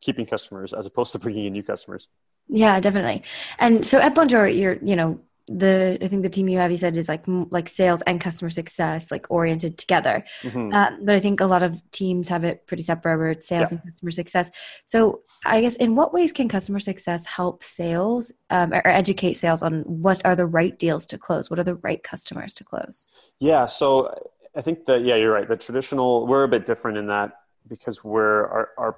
keeping 0.00 0.26
customers 0.26 0.72
as 0.72 0.86
opposed 0.86 1.12
to 1.12 1.18
bringing 1.18 1.46
in 1.46 1.52
new 1.52 1.62
customers. 1.62 2.08
Yeah 2.48 2.80
definitely. 2.80 3.22
And 3.58 3.84
so 3.84 3.98
at 3.98 4.14
Bonjoro 4.14 4.56
you're 4.56 4.78
you 4.82 4.96
know 4.96 5.20
the 5.48 5.98
I 6.02 6.06
think 6.06 6.22
the 6.22 6.28
team 6.28 6.48
you 6.48 6.58
have 6.58 6.70
you 6.70 6.76
said 6.76 6.96
is 6.96 7.08
like 7.08 7.24
like 7.26 7.68
sales 7.68 8.02
and 8.02 8.20
customer 8.20 8.50
success 8.50 9.10
like 9.10 9.26
oriented 9.30 9.78
together. 9.78 10.24
Mm-hmm. 10.42 10.74
Uh, 10.74 10.90
but 11.02 11.14
I 11.14 11.20
think 11.20 11.40
a 11.40 11.46
lot 11.46 11.62
of 11.62 11.80
teams 11.90 12.28
have 12.28 12.44
it 12.44 12.66
pretty 12.66 12.82
separate 12.82 13.18
where 13.18 13.30
it's 13.30 13.46
sales 13.46 13.72
yeah. 13.72 13.78
and 13.78 13.84
customer 13.84 14.10
success. 14.10 14.50
So 14.84 15.22
I 15.44 15.60
guess 15.60 15.76
in 15.76 15.96
what 15.96 16.12
ways 16.12 16.32
can 16.32 16.48
customer 16.48 16.80
success 16.80 17.24
help 17.24 17.64
sales 17.64 18.32
um, 18.50 18.72
or 18.72 18.86
educate 18.86 19.34
sales 19.34 19.62
on 19.62 19.82
what 19.82 20.24
are 20.24 20.36
the 20.36 20.46
right 20.46 20.78
deals 20.78 21.06
to 21.08 21.18
close? 21.18 21.50
What 21.50 21.58
are 21.58 21.64
the 21.64 21.76
right 21.76 22.02
customers 22.02 22.54
to 22.54 22.64
close? 22.64 23.06
Yeah, 23.40 23.66
so 23.66 24.30
I 24.54 24.62
think 24.62 24.86
that 24.86 25.04
yeah 25.04 25.16
you're 25.16 25.32
right. 25.32 25.48
The 25.48 25.56
traditional 25.56 26.26
we're 26.26 26.44
a 26.44 26.48
bit 26.48 26.66
different 26.66 26.98
in 26.98 27.06
that 27.06 27.32
because 27.66 28.04
we're 28.04 28.46
our, 28.46 28.68
our 28.78 28.96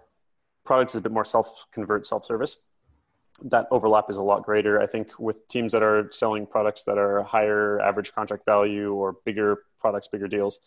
product 0.64 0.92
is 0.92 0.97
a 0.97 1.00
bit 1.00 1.12
more 1.12 1.25
self 1.25 1.66
convert 1.73 2.07
self 2.07 2.25
service 2.25 2.57
that 3.45 3.67
overlap 3.71 4.11
is 4.11 4.17
a 4.17 4.23
lot 4.23 4.45
greater. 4.45 4.81
I 4.81 4.87
think 4.87 5.19
with 5.19 5.49
teams 5.49 5.73
that 5.73 5.83
are 5.83 6.11
selling 6.13 6.47
products 6.47 6.85
that 6.85 6.99
are 6.99 7.23
higher 7.23 7.81
average 7.81 8.13
contract 8.15 8.45
value 8.45 8.93
or 8.93 9.17
bigger 9.25 9.65
products, 9.81 10.09
bigger 10.09 10.29
deals, 10.29 10.61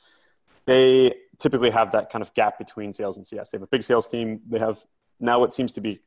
they 0.66 1.14
typically 1.40 1.70
have 1.70 1.92
that 1.92 2.10
kind 2.10 2.22
of 2.22 2.34
gap 2.34 2.58
between 2.58 2.94
sales 2.94 3.18
and 3.18 3.28
CS. 3.28 3.50
They 3.50 3.58
have 3.58 3.64
a 3.64 3.68
big 3.68 3.84
sales 3.84 4.08
team. 4.08 4.42
They 4.50 4.60
have 4.60 4.80
now 5.20 5.40
what 5.40 5.54
seems 5.54 5.74
to 5.74 5.82
be 5.82 6.00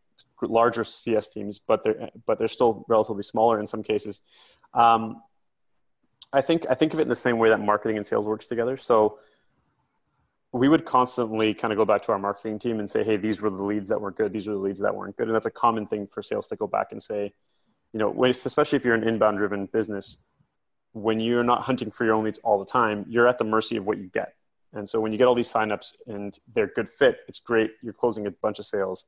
larger 0.43 0.85
CS 0.85 1.29
teams, 1.29 1.59
but 1.59 1.85
they're 1.85 2.11
but 2.27 2.39
they're 2.39 2.49
still 2.49 2.85
relatively 2.89 3.23
smaller 3.23 3.61
in 3.61 3.67
some 3.67 3.83
cases. 3.83 4.23
Um, 4.75 5.23
I 6.33 6.41
think 6.41 6.67
I 6.69 6.75
think 6.75 6.95
of 6.95 7.01
it 7.01 7.03
in 7.03 7.09
the 7.09 7.15
same 7.15 7.39
way 7.39 7.51
that 7.51 7.61
marketing 7.61 7.97
and 7.97 8.07
sales 8.07 8.27
works 8.27 8.47
together. 8.47 8.77
So 8.77 9.19
we 10.53 10.69
would 10.69 10.85
constantly 10.85 11.53
kind 11.55 11.73
of 11.73 11.77
go 11.77 11.85
back 11.85 12.03
to 12.05 12.13
our 12.13 12.19
marketing 12.19 12.59
team 12.59 12.79
and 12.79 12.89
say, 12.89 13.05
hey, 13.05 13.17
these 13.17 13.43
were 13.43 13.51
the 13.51 13.63
leads 13.63 13.89
that 13.89 14.01
weren't 14.01 14.17
good. 14.17 14.33
These 14.33 14.47
were 14.47 14.55
the 14.55 14.61
leads 14.61 14.81
that 14.81 14.95
weren't 14.95 15.17
good. 15.17 15.27
And 15.27 15.35
that's 15.35 15.47
a 15.47 15.51
common 15.51 15.87
thing 15.87 16.07
for 16.07 16.23
sales 16.23 16.47
to 16.49 16.57
go 16.57 16.67
back 16.67 16.89
and 16.93 17.03
say, 17.03 17.33
you 17.93 17.99
know, 17.99 18.25
especially 18.25 18.77
if 18.77 18.85
you're 18.85 18.95
an 18.95 19.07
inbound 19.07 19.39
driven 19.39 19.67
business, 19.67 20.19
when 20.93 21.21
you're 21.21 21.45
not 21.45 21.63
hunting 21.63 21.91
for 21.91 22.05
your 22.05 22.15
own 22.15 22.25
leads 22.25 22.39
all 22.39 22.59
the 22.59 22.65
time, 22.65 23.05
you're 23.09 23.29
at 23.29 23.39
the 23.39 23.45
mercy 23.45 23.77
of 23.77 23.85
what 23.85 23.99
you 23.99 24.09
get. 24.09 24.35
And 24.73 24.89
so 24.89 25.01
when 25.01 25.13
you 25.13 25.19
get 25.19 25.27
all 25.27 25.35
these 25.35 25.53
signups 25.53 25.93
and 26.07 26.39
they're 26.55 26.67
good 26.67 26.89
fit, 26.89 27.19
it's 27.29 27.39
great. 27.39 27.73
You're 27.83 27.93
closing 27.93 28.27
a 28.27 28.31
bunch 28.31 28.59
of 28.59 28.67
sales. 28.67 29.05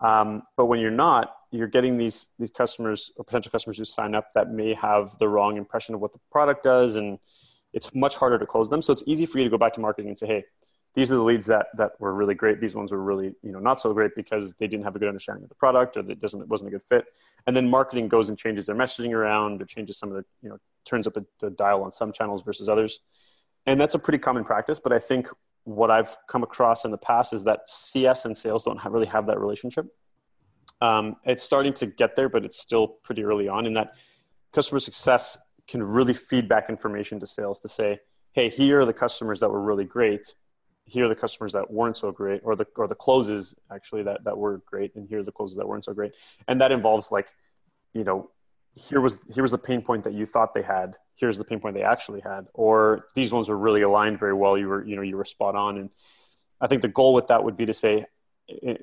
Um, 0.00 0.42
but 0.56 0.66
when 0.66 0.80
you're 0.80 0.90
not, 0.90 1.34
you're 1.50 1.68
getting 1.68 1.96
these 1.96 2.28
these 2.38 2.50
customers 2.50 3.12
or 3.16 3.24
potential 3.24 3.52
customers 3.52 3.78
who 3.78 3.84
sign 3.84 4.14
up 4.14 4.32
that 4.34 4.50
may 4.50 4.74
have 4.74 5.16
the 5.18 5.28
wrong 5.28 5.56
impression 5.56 5.94
of 5.94 6.00
what 6.00 6.12
the 6.12 6.18
product 6.30 6.64
does, 6.64 6.96
and 6.96 7.18
it's 7.72 7.94
much 7.94 8.16
harder 8.16 8.38
to 8.38 8.46
close 8.46 8.68
them. 8.68 8.82
So 8.82 8.92
it's 8.92 9.04
easy 9.06 9.26
for 9.26 9.38
you 9.38 9.44
to 9.44 9.50
go 9.50 9.58
back 9.58 9.74
to 9.74 9.80
marketing 9.80 10.08
and 10.08 10.18
say, 10.18 10.26
"Hey, 10.26 10.44
these 10.94 11.10
are 11.10 11.16
the 11.16 11.22
leads 11.22 11.46
that 11.46 11.66
that 11.76 11.92
were 11.98 12.14
really 12.14 12.34
great. 12.34 12.60
These 12.60 12.74
ones 12.74 12.92
were 12.92 13.02
really 13.02 13.34
you 13.42 13.52
know 13.52 13.58
not 13.58 13.80
so 13.80 13.92
great 13.92 14.14
because 14.14 14.54
they 14.54 14.66
didn't 14.66 14.84
have 14.84 14.96
a 14.96 14.98
good 14.98 15.08
understanding 15.08 15.44
of 15.44 15.48
the 15.48 15.54
product 15.54 15.96
or 15.96 16.02
that 16.02 16.20
doesn't 16.20 16.40
it 16.40 16.48
wasn't 16.48 16.68
a 16.68 16.72
good 16.72 16.82
fit. 16.82 17.06
And 17.46 17.56
then 17.56 17.68
marketing 17.68 18.08
goes 18.08 18.28
and 18.28 18.38
changes 18.38 18.66
their 18.66 18.76
messaging 18.76 19.12
around 19.12 19.62
or 19.62 19.64
changes 19.64 19.98
some 19.98 20.10
of 20.10 20.16
the 20.16 20.24
you 20.42 20.48
know 20.48 20.58
turns 20.84 21.06
up 21.06 21.14
the, 21.14 21.24
the 21.40 21.50
dial 21.50 21.82
on 21.82 21.92
some 21.92 22.12
channels 22.12 22.42
versus 22.42 22.68
others. 22.68 23.00
And 23.66 23.80
that's 23.80 23.94
a 23.94 23.98
pretty 23.98 24.18
common 24.18 24.44
practice. 24.44 24.80
But 24.80 24.92
I 24.92 24.98
think 24.98 25.28
what 25.64 25.90
I've 25.90 26.16
come 26.26 26.42
across 26.42 26.84
in 26.84 26.90
the 26.90 26.98
past 26.98 27.32
is 27.32 27.44
that 27.44 27.68
CS 27.68 28.24
and 28.24 28.36
sales 28.36 28.64
don't 28.64 28.78
have, 28.78 28.92
really 28.92 29.06
have 29.06 29.26
that 29.26 29.38
relationship. 29.38 29.86
Um, 30.80 31.16
it's 31.24 31.42
starting 31.42 31.72
to 31.74 31.86
get 31.86 32.16
there, 32.16 32.28
but 32.28 32.44
it's 32.44 32.58
still 32.58 32.88
pretty 32.88 33.22
early 33.22 33.48
on 33.48 33.66
in 33.66 33.74
that 33.74 33.94
customer 34.52 34.80
success 34.80 35.38
can 35.68 35.82
really 35.82 36.12
feed 36.12 36.48
back 36.48 36.68
information 36.68 37.20
to 37.20 37.26
sales 37.26 37.60
to 37.60 37.68
say, 37.68 38.00
hey, 38.32 38.48
here 38.48 38.80
are 38.80 38.84
the 38.84 38.92
customers 38.92 39.38
that 39.40 39.48
were 39.48 39.62
really 39.62 39.84
great. 39.84 40.34
Here 40.84 41.06
are 41.06 41.08
the 41.08 41.14
customers 41.14 41.52
that 41.52 41.70
weren't 41.70 41.96
so 41.96 42.10
great, 42.10 42.42
or 42.44 42.56
the 42.56 42.66
or 42.76 42.88
the 42.88 42.94
closes 42.94 43.54
actually 43.70 44.02
that 44.04 44.24
that 44.24 44.36
were 44.36 44.62
great, 44.66 44.94
and 44.94 45.08
here 45.08 45.20
are 45.20 45.24
the 45.24 45.32
closes 45.32 45.56
that 45.56 45.66
weren't 45.66 45.84
so 45.84 45.94
great. 45.94 46.12
And 46.48 46.60
that 46.60 46.72
involves 46.72 47.12
like, 47.12 47.28
you 47.94 48.04
know, 48.04 48.30
here 48.74 49.00
was 49.00 49.20
here 49.32 49.42
was 49.42 49.52
the 49.52 49.58
pain 49.58 49.82
point 49.82 50.04
that 50.04 50.12
you 50.12 50.26
thought 50.26 50.54
they 50.54 50.62
had. 50.62 50.96
Here's 51.14 51.38
the 51.38 51.44
pain 51.44 51.60
point 51.60 51.74
they 51.74 51.82
actually 51.82 52.20
had, 52.20 52.46
or 52.54 53.06
these 53.14 53.32
ones 53.32 53.48
were 53.48 53.58
really 53.58 53.82
aligned 53.82 54.18
very 54.18 54.34
well. 54.34 54.58
You 54.58 54.68
were 54.68 54.84
you 54.84 54.96
know 54.96 55.02
you 55.02 55.16
were 55.16 55.24
spot 55.24 55.54
on, 55.54 55.78
and 55.78 55.90
I 56.60 56.66
think 56.66 56.82
the 56.82 56.88
goal 56.88 57.14
with 57.14 57.28
that 57.28 57.44
would 57.44 57.56
be 57.56 57.66
to 57.66 57.74
say, 57.74 58.06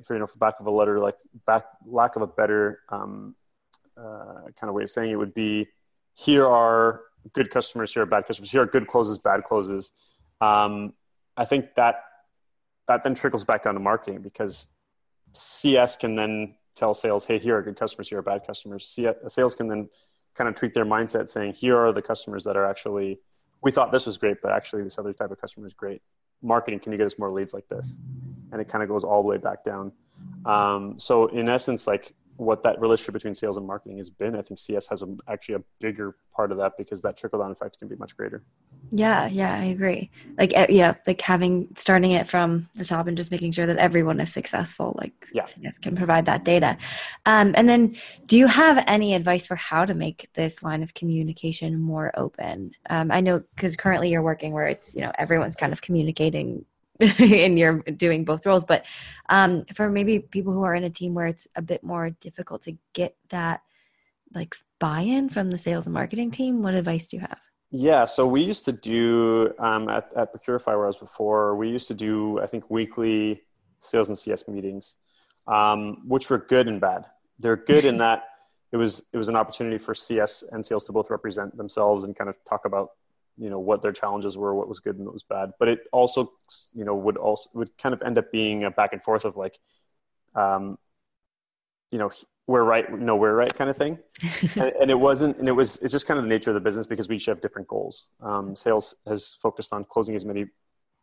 for 0.03 0.13
you 0.13 0.19
know, 0.19 0.27
for 0.27 0.37
back 0.37 0.59
of 0.59 0.67
a 0.67 0.71
letter, 0.71 0.99
like 0.99 1.17
back 1.45 1.65
lack 1.85 2.15
of 2.15 2.21
a 2.21 2.27
better 2.27 2.79
um, 2.89 3.35
uh, 3.97 4.51
kind 4.59 4.69
of 4.69 4.73
way 4.73 4.83
of 4.83 4.89
saying 4.89 5.11
it 5.11 5.15
would 5.15 5.33
be, 5.33 5.67
here 6.13 6.45
are 6.45 7.01
good 7.33 7.49
customers, 7.49 7.93
here 7.93 8.03
are 8.03 8.05
bad 8.05 8.25
customers, 8.27 8.51
here 8.51 8.61
are 8.61 8.65
good 8.65 8.87
closes, 8.87 9.17
bad 9.17 9.43
closes. 9.43 9.91
Um, 10.39 10.93
I 11.39 11.45
think 11.45 11.73
that 11.75 12.03
that 12.89 13.01
then 13.03 13.15
trickles 13.15 13.45
back 13.45 13.63
down 13.63 13.75
to 13.75 13.79
marketing 13.79 14.21
because 14.21 14.67
CS 15.31 15.95
can 15.95 16.15
then 16.15 16.55
tell 16.75 16.93
sales, 16.93 17.23
hey, 17.23 17.39
here 17.39 17.55
are 17.57 17.61
good 17.61 17.79
customers, 17.79 18.09
here 18.09 18.19
are 18.19 18.23
bad 18.23 18.45
customers. 18.45 18.99
Sales 19.27 19.55
can 19.55 19.67
then 19.67 19.89
kind 20.35 20.49
of 20.49 20.55
tweak 20.55 20.73
their 20.73 20.85
mindset 20.85 21.29
saying, 21.29 21.53
here 21.53 21.77
are 21.77 21.93
the 21.93 22.01
customers 22.01 22.43
that 22.43 22.57
are 22.57 22.65
actually, 22.65 23.19
we 23.61 23.71
thought 23.71 23.91
this 23.91 24.05
was 24.05 24.17
great, 24.17 24.37
but 24.41 24.51
actually 24.51 24.83
this 24.83 24.97
other 24.97 25.13
type 25.13 25.31
of 25.31 25.39
customer 25.39 25.65
is 25.65 25.73
great. 25.73 26.01
Marketing, 26.41 26.79
can 26.79 26.91
you 26.91 26.97
get 26.97 27.05
us 27.05 27.19
more 27.19 27.29
leads 27.31 27.53
like 27.53 27.67
this? 27.69 27.97
And 28.51 28.59
it 28.59 28.67
kind 28.67 28.83
of 28.83 28.89
goes 28.89 29.03
all 29.03 29.21
the 29.21 29.27
way 29.27 29.37
back 29.37 29.63
down. 29.63 29.91
Um, 30.45 30.95
so 30.97 31.27
in 31.27 31.47
essence, 31.47 31.85
like 31.85 32.13
what 32.39 32.63
that 32.63 32.79
relationship 32.79 33.13
between 33.13 33.35
sales 33.35 33.57
and 33.57 33.67
marketing 33.67 33.97
has 33.97 34.09
been, 34.09 34.35
I 34.35 34.41
think 34.41 34.59
CS 34.59 34.87
has 34.87 35.01
a, 35.01 35.07
actually 35.27 35.55
a 35.55 35.63
bigger 35.79 36.15
part 36.33 36.51
of 36.51 36.57
that 36.57 36.73
because 36.77 37.01
that 37.01 37.17
trickle 37.17 37.39
down 37.39 37.51
effect 37.51 37.79
can 37.79 37.87
be 37.87 37.95
much 37.97 38.15
greater. 38.15 38.43
Yeah, 38.91 39.27
yeah, 39.27 39.53
I 39.53 39.65
agree. 39.65 40.09
Like, 40.37 40.53
yeah, 40.69 40.95
like 41.05 41.19
having 41.21 41.67
starting 41.75 42.11
it 42.11 42.27
from 42.27 42.69
the 42.75 42.85
top 42.85 43.07
and 43.07 43.17
just 43.17 43.29
making 43.29 43.51
sure 43.51 43.65
that 43.65 43.77
everyone 43.77 44.19
is 44.21 44.31
successful. 44.31 44.95
Like, 44.97 45.27
yeah. 45.33 45.43
CS 45.43 45.77
can 45.79 45.95
provide 45.95 46.25
that 46.25 46.45
data. 46.45 46.77
Um, 47.25 47.53
and 47.57 47.67
then, 47.67 47.97
do 48.25 48.37
you 48.37 48.47
have 48.47 48.83
any 48.87 49.13
advice 49.13 49.45
for 49.45 49.55
how 49.55 49.83
to 49.85 49.93
make 49.93 50.29
this 50.33 50.63
line 50.63 50.81
of 50.81 50.93
communication 50.93 51.79
more 51.79 52.11
open? 52.15 52.71
Um, 52.89 53.11
I 53.11 53.19
know 53.19 53.43
because 53.55 53.75
currently 53.75 54.09
you're 54.09 54.21
working 54.21 54.53
where 54.53 54.67
it's 54.67 54.95
you 54.95 55.01
know 55.01 55.11
everyone's 55.17 55.55
kind 55.55 55.73
of 55.73 55.81
communicating 55.81 56.65
and 57.19 57.57
you're 57.57 57.79
doing 57.81 58.25
both 58.25 58.45
roles. 58.45 58.65
But 58.65 58.85
um, 59.29 59.65
for 59.73 59.89
maybe 59.89 60.19
people 60.19 60.53
who 60.53 60.63
are 60.63 60.75
in 60.75 60.83
a 60.83 60.89
team 60.89 61.13
where 61.13 61.27
it's 61.27 61.47
a 61.55 61.61
bit 61.61 61.83
more 61.83 62.09
difficult 62.09 62.63
to 62.63 62.77
get 62.93 63.15
that 63.29 63.61
like 64.33 64.55
buy-in 64.79 65.29
from 65.29 65.49
the 65.49 65.57
sales 65.57 65.87
and 65.87 65.93
marketing 65.93 66.29
team 66.29 66.61
what 66.61 66.73
advice 66.73 67.07
do 67.07 67.17
you 67.17 67.21
have? 67.21 67.39
Yeah 67.71 68.05
so 68.05 68.27
we 68.27 68.41
used 68.41 68.65
to 68.65 68.71
do 68.71 69.53
um, 69.59 69.89
at, 69.89 70.09
at 70.15 70.33
procurify 70.33 70.67
where 70.67 70.83
i 70.83 70.87
was 70.87 70.97
before 70.97 71.55
we 71.55 71.67
used 71.69 71.87
to 71.87 71.95
do 71.95 72.39
i 72.39 72.45
think 72.45 72.69
weekly 72.69 73.41
sales 73.79 74.07
and 74.07 74.17
cs 74.17 74.47
meetings 74.47 74.95
um, 75.49 76.07
which 76.07 76.29
were 76.29 76.37
good 76.37 76.67
and 76.67 76.79
bad. 76.79 77.07
They're 77.39 77.57
good 77.57 77.83
in 77.83 77.97
that 78.05 78.23
it 78.71 78.77
was 78.77 79.03
it 79.11 79.17
was 79.17 79.29
an 79.29 79.35
opportunity 79.35 79.79
for 79.79 79.95
cs 79.95 80.43
and 80.51 80.63
sales 80.63 80.85
to 80.85 80.91
both 80.91 81.09
represent 81.09 81.57
themselves 81.57 82.03
and 82.03 82.15
kind 82.15 82.29
of 82.29 82.37
talk 82.47 82.65
about 82.65 82.91
you 83.39 83.49
know 83.49 83.59
what 83.59 83.81
their 83.81 83.93
challenges 83.93 84.37
were 84.37 84.53
what 84.53 84.67
was 84.67 84.79
good 84.79 84.97
and 84.97 85.05
what 85.05 85.13
was 85.13 85.23
bad. 85.23 85.51
But 85.57 85.69
it 85.69 85.79
also 85.91 86.33
you 86.73 86.83
know 86.83 86.95
would 86.95 87.17
also 87.17 87.49
would 87.53 87.75
kind 87.77 87.93
of 87.93 88.01
end 88.01 88.17
up 88.17 88.31
being 88.31 88.65
a 88.65 88.71
back 88.71 88.93
and 88.93 89.01
forth 89.01 89.25
of 89.25 89.37
like 89.37 89.57
um 90.35 90.77
you 91.91 91.97
know 91.97 92.11
we're 92.47 92.63
right 92.63 92.91
no 92.91 93.15
we're 93.15 93.33
right 93.33 93.53
kind 93.53 93.69
of 93.69 93.77
thing. 93.77 93.97
And, 94.55 94.73
and, 94.81 94.91
it 94.91 94.99
wasn't 94.99 95.37
and 95.37 95.47
it 95.47 95.53
was 95.53 95.77
it's 95.77 95.93
just 95.93 96.05
kind 96.05 96.17
of 96.17 96.23
the 96.23 96.29
nature 96.29 96.49
of 96.51 96.55
the 96.55 96.59
business 96.59 96.85
because 96.85 97.07
we 97.07 97.15
each 97.15 97.25
have 97.27 97.41
different 97.41 97.67
goals. 97.67 98.07
Um, 98.21 98.55
sales 98.55 98.95
has 99.07 99.37
focused 99.41 99.71
on 99.71 99.85
closing 99.85 100.15
as 100.15 100.25
many 100.25 100.45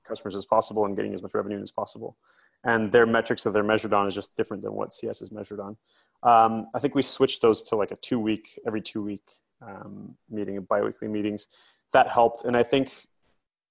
customers 0.04 0.36
as 0.36 0.44
possible 0.44 0.84
and 0.84 0.94
getting 0.94 1.14
as 1.14 1.22
much 1.22 1.34
revenue 1.34 1.60
as 1.60 1.70
possible. 1.70 2.16
And 2.64 2.92
their 2.92 3.06
metrics 3.06 3.42
that 3.44 3.52
they're 3.52 3.64
measured 3.64 3.92
on 3.92 4.06
is 4.06 4.14
just 4.14 4.36
different 4.36 4.62
than 4.62 4.72
what 4.74 4.92
cs 4.92 5.22
is 5.22 5.30
measured 5.30 5.60
on. 5.60 5.76
Um, 6.22 6.68
i 6.74 6.78
think 6.78 6.94
we 6.94 7.02
switched 7.02 7.40
those 7.40 7.62
to 7.64 7.76
like 7.76 7.92
a 7.92 7.96
two 7.96 8.18
week 8.18 8.58
every 8.66 8.82
two 8.82 9.02
week 9.02 9.26
um, 9.62 10.16
meeting 10.28 10.60
biweekly 10.62 11.08
meetings 11.08 11.46
that 11.96 12.08
helped. 12.08 12.44
And 12.44 12.56
I 12.56 12.62
think 12.62 13.06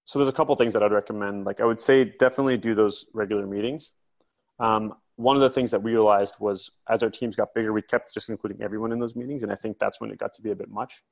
so. 0.06 0.18
There's 0.18 0.30
a 0.30 0.38
couple 0.40 0.56
things 0.56 0.74
that 0.74 0.82
I'd 0.82 0.92
recommend. 0.92 1.46
Like 1.46 1.60
I 1.60 1.66
would 1.66 1.80
say, 1.80 2.04
definitely 2.04 2.58
do 2.58 2.74
those 2.74 3.06
regular 3.14 3.46
meetings. 3.46 3.92
Um, 4.60 4.96
one 5.16 5.36
of 5.36 5.44
the 5.44 5.50
things 5.50 5.70
that 5.72 5.82
we 5.82 5.92
realized 5.92 6.36
was 6.40 6.72
as 6.90 7.04
our 7.04 7.10
teams 7.10 7.36
got 7.36 7.54
bigger, 7.54 7.72
we 7.72 7.82
kept 7.82 8.14
just 8.14 8.30
including 8.30 8.62
everyone 8.62 8.92
in 8.92 9.00
those 9.00 9.16
meetings, 9.16 9.44
and 9.44 9.52
I 9.52 9.56
think 9.56 9.78
that's 9.80 10.02
when 10.02 10.10
it 10.12 10.18
got 10.18 10.34
to 10.34 10.42
be 10.42 10.52
a 10.52 10.56
bit 10.56 10.70
much. 10.70 11.04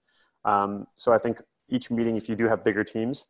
Um, 0.44 0.88
so 0.96 1.14
I 1.14 1.20
think 1.20 1.40
each 1.70 1.90
meeting, 1.92 2.18
if 2.18 2.28
you 2.28 2.36
do 2.36 2.48
have 2.48 2.64
bigger 2.64 2.84
teams, 2.84 3.28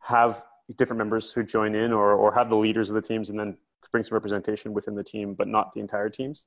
have 0.00 0.44
different 0.76 0.98
members 0.98 1.32
who 1.32 1.42
join 1.42 1.74
in, 1.74 1.92
or 1.92 2.12
or 2.12 2.32
have 2.32 2.48
the 2.48 2.56
leaders 2.56 2.88
of 2.88 2.94
the 2.94 3.02
teams, 3.02 3.30
and 3.30 3.38
then 3.38 3.58
bring 3.90 4.04
some 4.04 4.14
representation 4.14 4.72
within 4.72 4.94
the 4.94 5.04
team, 5.04 5.34
but 5.34 5.48
not 5.48 5.74
the 5.74 5.80
entire 5.80 6.08
teams. 6.08 6.46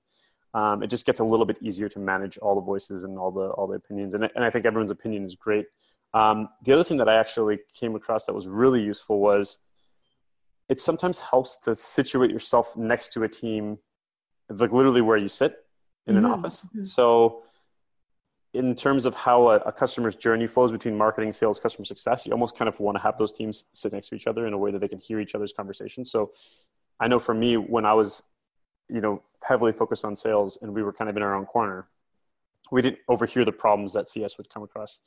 Um, 0.54 0.84
it 0.84 0.90
just 0.90 1.06
gets 1.06 1.20
a 1.20 1.24
little 1.24 1.46
bit 1.46 1.58
easier 1.62 1.90
to 1.90 2.00
manage 2.00 2.38
all 2.38 2.56
the 2.56 2.66
voices 2.74 3.04
and 3.04 3.18
all 3.18 3.32
the 3.32 3.48
all 3.58 3.68
the 3.68 3.76
opinions, 3.84 4.14
and 4.16 4.24
and 4.36 4.44
I 4.48 4.50
think 4.50 4.66
everyone's 4.66 4.96
opinion 5.00 5.24
is 5.26 5.36
great. 5.36 5.66
Um, 6.14 6.50
the 6.64 6.74
other 6.74 6.84
thing 6.84 6.98
that 6.98 7.08
I 7.08 7.16
actually 7.16 7.60
came 7.74 7.96
across 7.96 8.26
that 8.26 8.34
was 8.34 8.48
really 8.48 8.82
useful 8.82 9.20
was 9.20 9.60
it 10.70 10.80
sometimes 10.80 11.20
helps 11.20 11.58
to 11.58 11.76
situate 11.76 12.32
yourself 12.32 12.76
next 12.78 13.14
to 13.14 13.24
a 13.24 13.30
team, 13.30 13.78
like 14.50 14.72
literally 14.72 15.02
where 15.02 15.18
you 15.18 15.28
sit 15.28 15.56
in 16.08 16.18
an 16.18 16.26
office. 16.26 16.66
Mm-hmm. 16.68 16.86
So, 16.86 17.44
in 18.54 18.76
terms 18.76 19.06
of 19.06 19.14
how 19.14 19.50
a, 19.50 19.56
a, 19.58 19.72
customer's 19.72 20.16
journey 20.16 20.46
flows 20.46 20.74
between 20.74 20.98
marketing, 20.98 21.32
sales, 21.32 21.58
customer 21.58 21.86
success, 21.86 22.26
you 22.26 22.34
almost 22.34 22.58
kind 22.58 22.68
of 22.68 22.78
want 22.82 22.98
to 22.98 23.02
have 23.02 23.18
those 23.18 23.32
teams 23.32 23.66
sit 23.72 23.94
next 23.94 24.10
to 24.10 24.16
each 24.16 24.28
other 24.28 24.46
in 24.46 24.52
a 24.52 24.58
way 24.58 24.72
that 24.72 24.80
they 24.80 24.90
can 24.90 25.00
hear 25.00 25.22
each 25.22 25.36
other's 25.36 25.54
conversations. 25.54 26.12
So, 26.12 26.32
I 27.00 27.08
know 27.08 27.20
for 27.20 27.34
me, 27.34 27.56
when 27.56 27.86
I 27.86 27.94
was, 27.94 28.24
you 28.90 29.02
know, 29.02 29.22
heavily 29.44 29.72
focused 29.72 30.06
on 30.06 30.16
sales 30.16 30.58
and 30.62 30.74
we 30.74 30.84
were 30.84 30.94
kind 30.94 31.10
of 31.10 31.16
in 31.18 31.24
our 31.24 31.34
own 31.34 31.46
corner, 31.46 31.88
we 32.72 32.82
didn't 32.82 33.00
overhear 33.10 33.44
the 33.44 33.52
problems 33.52 33.94
that 33.94 34.08
CS 34.08 34.38
would 34.38 34.50
come 34.50 34.64
across 34.64 35.00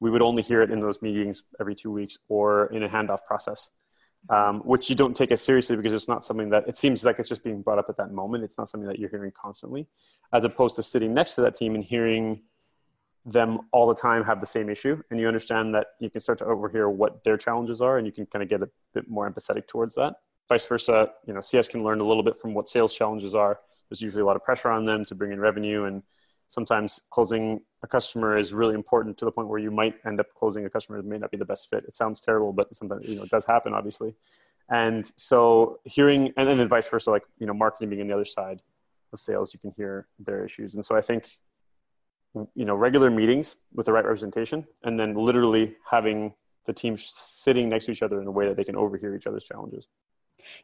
we 0.00 0.10
would 0.10 0.22
only 0.22 0.42
hear 0.42 0.62
it 0.62 0.70
in 0.70 0.80
those 0.80 1.02
meetings 1.02 1.42
every 1.60 1.74
two 1.74 1.90
weeks 1.90 2.18
or 2.28 2.66
in 2.66 2.82
a 2.82 2.88
handoff 2.88 3.24
process, 3.26 3.70
um, 4.30 4.60
which 4.60 4.88
you 4.88 4.96
don't 4.96 5.14
take 5.14 5.32
as 5.32 5.40
seriously 5.42 5.76
because 5.76 5.92
it's 5.92 6.08
not 6.08 6.24
something 6.24 6.50
that 6.50 6.68
it 6.68 6.76
seems 6.76 7.04
like 7.04 7.18
it's 7.18 7.28
just 7.28 7.42
being 7.42 7.62
brought 7.62 7.78
up 7.78 7.86
at 7.88 7.96
that 7.96 8.12
moment. 8.12 8.44
It's 8.44 8.58
not 8.58 8.68
something 8.68 8.88
that 8.88 8.98
you're 8.98 9.10
hearing 9.10 9.32
constantly, 9.40 9.86
as 10.32 10.44
opposed 10.44 10.76
to 10.76 10.82
sitting 10.82 11.14
next 11.14 11.34
to 11.34 11.42
that 11.42 11.54
team 11.54 11.74
and 11.74 11.82
hearing 11.82 12.42
them 13.24 13.60
all 13.72 13.86
the 13.86 13.94
time 13.94 14.24
have 14.24 14.40
the 14.40 14.46
same 14.46 14.70
issue. 14.70 15.02
And 15.10 15.20
you 15.20 15.28
understand 15.28 15.74
that 15.74 15.88
you 16.00 16.10
can 16.10 16.20
start 16.20 16.38
to 16.38 16.46
overhear 16.46 16.88
what 16.88 17.24
their 17.24 17.36
challenges 17.36 17.82
are 17.82 17.98
and 17.98 18.06
you 18.06 18.12
can 18.12 18.26
kind 18.26 18.42
of 18.42 18.48
get 18.48 18.62
a 18.62 18.68
bit 18.94 19.08
more 19.08 19.30
empathetic 19.30 19.66
towards 19.66 19.94
that. 19.96 20.14
Vice 20.48 20.64
versa, 20.66 21.10
you 21.26 21.34
know, 21.34 21.40
CS 21.40 21.68
can 21.68 21.84
learn 21.84 22.00
a 22.00 22.04
little 22.04 22.22
bit 22.22 22.40
from 22.40 22.54
what 22.54 22.68
sales 22.68 22.94
challenges 22.94 23.34
are. 23.34 23.60
There's 23.90 24.00
usually 24.00 24.22
a 24.22 24.24
lot 24.24 24.36
of 24.36 24.44
pressure 24.44 24.70
on 24.70 24.86
them 24.86 25.04
to 25.06 25.14
bring 25.14 25.32
in 25.32 25.40
revenue 25.40 25.84
and 25.84 26.02
sometimes 26.48 27.00
closing 27.10 27.60
a 27.82 27.86
customer 27.86 28.36
is 28.36 28.52
really 28.52 28.74
important 28.74 29.16
to 29.18 29.24
the 29.24 29.30
point 29.30 29.48
where 29.48 29.58
you 29.58 29.70
might 29.70 29.94
end 30.06 30.18
up 30.18 30.26
closing 30.34 30.64
a 30.64 30.70
customer 30.70 31.00
that 31.00 31.06
may 31.06 31.18
not 31.18 31.30
be 31.30 31.36
the 31.36 31.44
best 31.44 31.70
fit. 31.70 31.84
It 31.86 31.94
sounds 31.94 32.20
terrible, 32.20 32.52
but 32.52 32.74
sometimes 32.74 33.08
you 33.08 33.16
know 33.16 33.22
it 33.22 33.30
does 33.30 33.46
happen, 33.46 33.74
obviously. 33.74 34.14
And 34.70 35.10
so 35.16 35.80
hearing, 35.84 36.32
and 36.36 36.48
then 36.48 36.68
vice 36.68 36.88
versa, 36.88 37.10
like 37.10 37.24
you 37.38 37.46
know, 37.46 37.54
marketing 37.54 37.90
being 37.90 38.02
on 38.02 38.08
the 38.08 38.14
other 38.14 38.24
side 38.24 38.60
of 39.12 39.20
sales, 39.20 39.54
you 39.54 39.60
can 39.60 39.72
hear 39.76 40.08
their 40.18 40.44
issues. 40.44 40.74
And 40.74 40.84
so 40.84 40.96
I 40.96 41.00
think 41.00 41.28
you 42.54 42.64
know 42.64 42.74
regular 42.74 43.10
meetings 43.10 43.56
with 43.74 43.86
the 43.86 43.92
right 43.92 44.04
representation, 44.04 44.66
and 44.82 44.98
then 44.98 45.14
literally 45.14 45.76
having 45.90 46.34
the 46.66 46.72
team 46.72 46.96
sitting 46.98 47.68
next 47.68 47.86
to 47.86 47.92
each 47.92 48.02
other 48.02 48.20
in 48.20 48.26
a 48.26 48.30
way 48.30 48.46
that 48.46 48.56
they 48.56 48.64
can 48.64 48.76
overhear 48.76 49.14
each 49.14 49.26
other's 49.26 49.44
challenges. 49.44 49.88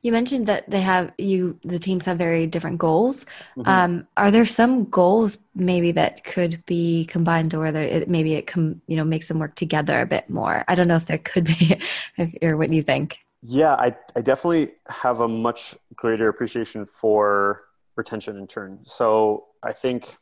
You 0.03 0.13
mentioned 0.13 0.47
that 0.47 0.69
they 0.69 0.81
have 0.81 1.13
you 1.19 1.59
the 1.65 1.79
teams 1.79 2.07
have 2.07 2.19
very 2.19 2.47
different 2.47 2.79
goals. 2.79 3.25
Mm-hmm. 3.57 3.69
Um, 3.69 4.07
are 4.17 4.31
there 4.31 4.47
some 4.47 4.85
goals 4.85 5.39
maybe 5.55 5.93
that 5.93 6.25
could 6.25 6.65
be 6.67 7.07
combined, 7.07 7.55
or 7.55 7.71
that 7.73 7.83
it, 7.83 8.09
maybe 8.09 8.35
it 8.35 8.47
com, 8.47 8.81
you 8.87 8.97
know 8.97 9.05
makes 9.05 9.29
them 9.29 9.39
work 9.39 9.55
together 9.55 10.01
a 10.01 10.07
bit 10.07 10.29
more? 10.31 10.65
I 10.69 10.75
don't 10.75 10.89
know 10.89 10.97
if 10.97 11.07
there 11.07 11.19
could 11.19 11.45
be, 11.45 11.81
or 12.43 12.57
what 12.57 12.71
do 12.71 12.77
you 12.77 12.83
think? 12.83 13.19
Yeah, 13.43 13.75
I 13.75 13.95
I 14.17 14.21
definitely 14.21 14.73
have 14.89 15.21
a 15.21 15.29
much 15.29 15.75
greater 15.95 16.29
appreciation 16.29 16.87
for 16.87 17.65
retention 17.97 18.37
and 18.39 18.49
churn. 18.49 18.81
So 18.85 19.47
I 19.63 19.73
think 19.73 20.17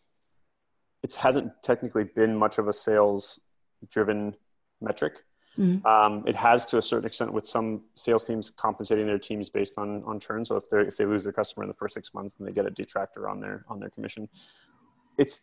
it 1.03 1.15
hasn't 1.15 1.53
technically 1.63 2.05
been 2.05 2.37
much 2.37 2.59
of 2.59 2.69
a 2.69 2.73
sales 2.73 3.41
driven 3.91 4.35
metric 4.81 5.25
Mm-hmm. 5.59 5.87
Um, 5.87 6.25
it 6.27 6.35
has 6.35 6.65
to 6.67 6.79
a 6.79 6.83
certain 6.83 7.07
extent 7.07 7.33
with 7.33 7.47
some 7.47 7.83
sales 7.95 8.25
teams 8.25 8.51
compensating 8.51 9.07
their 9.07 9.19
teams 9.19 9.51
based 9.51 9.79
on 9.79 10.03
on 10.05 10.19
churn. 10.19 10.45
So 10.45 10.57
if 10.57 10.69
they 10.71 10.81
if 10.81 10.97
they 10.97 11.05
lose 11.05 11.25
their 11.25 11.33
customer 11.33 11.65
in 11.65 11.69
the 11.69 11.75
first 11.75 11.95
six 11.95 12.15
months, 12.15 12.35
then 12.35 12.47
they 12.47 12.53
get 12.53 12.67
a 12.67 12.71
detractor 12.71 13.29
on 13.29 13.41
their 13.41 13.65
on 13.69 13.79
their 13.79 13.91
commission. 13.91 14.29
It's 15.19 15.41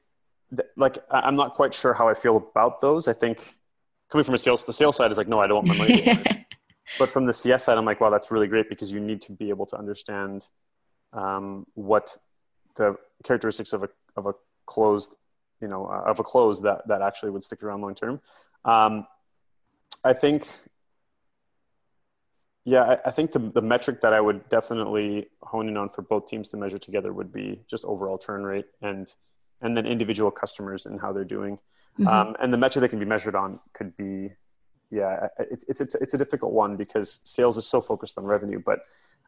like 0.76 0.98
I'm 1.12 1.36
not 1.36 1.54
quite 1.54 1.74
sure 1.74 1.94
how 1.94 2.10
I 2.10 2.16
feel 2.16 2.38
about 2.38 2.82
those. 2.82 3.08
I 3.08 3.14
think 3.14 3.56
coming 4.10 4.26
from 4.26 4.34
a 4.34 4.38
sales 4.38 4.64
the 4.64 4.74
sales 4.74 4.96
side 4.96 5.12
is 5.12 5.18
like 5.18 5.28
no, 5.28 5.40
I 5.40 5.48
don't 5.48 5.66
want 5.66 5.78
my 5.78 5.86
money. 5.86 6.46
but 7.00 7.12
from 7.12 7.26
the 7.26 7.34
CS 7.34 7.64
side, 7.64 7.78
I'm 7.78 7.86
like, 7.86 8.02
wow, 8.02 8.10
that's 8.10 8.32
really 8.32 8.48
great 8.48 8.68
because 8.68 8.92
you 8.92 9.00
need 9.00 9.22
to 9.22 9.32
be 9.32 9.50
able 9.50 9.68
to 9.68 9.78
understand 9.78 10.48
um, 11.14 11.68
what 11.76 12.18
the 12.76 12.96
characteristics 13.24 13.74
of 13.74 13.84
a 13.84 13.90
of 14.16 14.26
a 14.26 14.34
closed, 14.66 15.16
you 15.62 15.68
know, 15.68 15.86
uh, 15.86 16.10
of 16.10 16.20
a 16.20 16.24
close 16.24 16.62
that 16.64 16.88
that 16.88 17.04
actually 17.04 17.30
would 17.30 17.44
stick 17.44 17.62
around 17.62 17.82
long 17.82 17.94
term. 17.94 18.20
Um, 18.66 19.06
I 20.04 20.14
think, 20.14 20.48
yeah, 22.66 22.84
I, 22.84 23.10
I 23.10 23.12
think 23.12 23.32
the 23.32 23.40
the 23.40 23.62
metric 23.62 24.02
that 24.02 24.14
I 24.14 24.22
would 24.22 24.48
definitely 24.50 25.28
hone 25.42 25.68
in 25.68 25.78
on 25.78 25.90
for 25.90 26.02
both 26.02 26.28
teams 26.28 26.50
to 26.50 26.58
measure 26.58 26.80
together 26.80 27.14
would 27.14 27.32
be 27.32 27.62
just 27.70 27.86
overall 27.86 28.18
churn 28.18 28.44
rate 28.44 28.68
and 28.82 29.14
and 29.62 29.76
then 29.76 29.86
individual 29.86 30.32
customers 30.32 30.86
and 30.86 31.00
how 31.00 31.12
they're 31.12 31.24
doing. 31.24 31.60
Mm-hmm. 32.00 32.08
Um, 32.08 32.36
and 32.42 32.54
the 32.54 32.58
metric 32.58 32.82
that 32.82 32.90
can 32.90 33.00
be 33.00 33.06
measured 33.06 33.36
on 33.36 33.60
could 33.74 33.96
be, 33.98 34.32
yeah, 34.90 35.28
it's, 35.40 35.66
it's, 35.68 35.82
it's, 35.82 35.96
it's 35.96 36.14
a 36.14 36.18
difficult 36.18 36.54
one 36.54 36.78
because 36.78 37.20
sales 37.24 37.58
is 37.58 37.68
so 37.68 37.82
focused 37.82 38.18
on 38.18 38.24
revenue, 38.24 38.62
but 38.64 38.80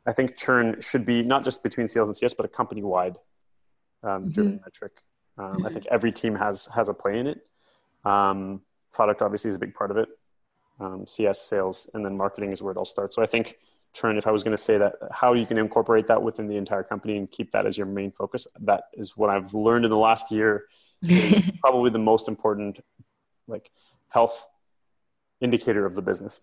I 0.05 0.13
think 0.13 0.37
churn 0.37 0.79
should 0.79 1.05
be 1.05 1.21
not 1.21 1.43
just 1.43 1.63
between 1.63 1.87
sales 1.87 2.09
and 2.09 2.15
CS, 2.15 2.33
but 2.33 2.45
a 2.45 2.49
company 2.49 2.81
wide 2.81 3.17
um, 4.03 4.31
driven 4.31 4.53
mm-hmm. 4.53 4.63
metric. 4.63 5.03
Um, 5.37 5.45
mm-hmm. 5.45 5.65
I 5.65 5.69
think 5.69 5.85
every 5.91 6.11
team 6.11 6.35
has 6.35 6.67
has 6.73 6.89
a 6.89 6.93
play 6.93 7.19
in 7.19 7.27
it. 7.27 7.45
Um, 8.03 8.61
product 8.93 9.21
obviously 9.21 9.49
is 9.49 9.55
a 9.55 9.59
big 9.59 9.73
part 9.73 9.91
of 9.91 9.97
it. 9.97 10.09
Um, 10.81 11.05
CS, 11.05 11.39
sales, 11.39 11.87
and 11.93 12.03
then 12.03 12.17
marketing 12.17 12.51
is 12.51 12.61
where 12.63 12.71
it 12.71 12.77
all 12.77 12.85
starts. 12.85 13.15
So 13.15 13.21
I 13.21 13.27
think 13.27 13.57
churn. 13.93 14.17
If 14.17 14.25
I 14.25 14.31
was 14.31 14.43
going 14.43 14.55
to 14.55 14.61
say 14.61 14.77
that, 14.77 14.95
how 15.11 15.33
you 15.33 15.45
can 15.45 15.57
incorporate 15.57 16.07
that 16.07 16.21
within 16.21 16.47
the 16.47 16.57
entire 16.57 16.83
company 16.83 17.17
and 17.17 17.29
keep 17.29 17.51
that 17.51 17.65
as 17.65 17.77
your 17.77 17.87
main 17.87 18.11
focus, 18.11 18.47
that 18.61 18.85
is 18.93 19.15
what 19.15 19.29
I've 19.29 19.53
learned 19.53 19.85
in 19.85 19.91
the 19.91 19.97
last 19.97 20.31
year. 20.31 20.65
probably 21.61 21.89
the 21.89 21.99
most 21.99 22.27
important, 22.27 22.79
like 23.47 23.71
health 24.09 24.47
indicator 25.39 25.85
of 25.85 25.95
the 25.95 26.01
business. 26.01 26.39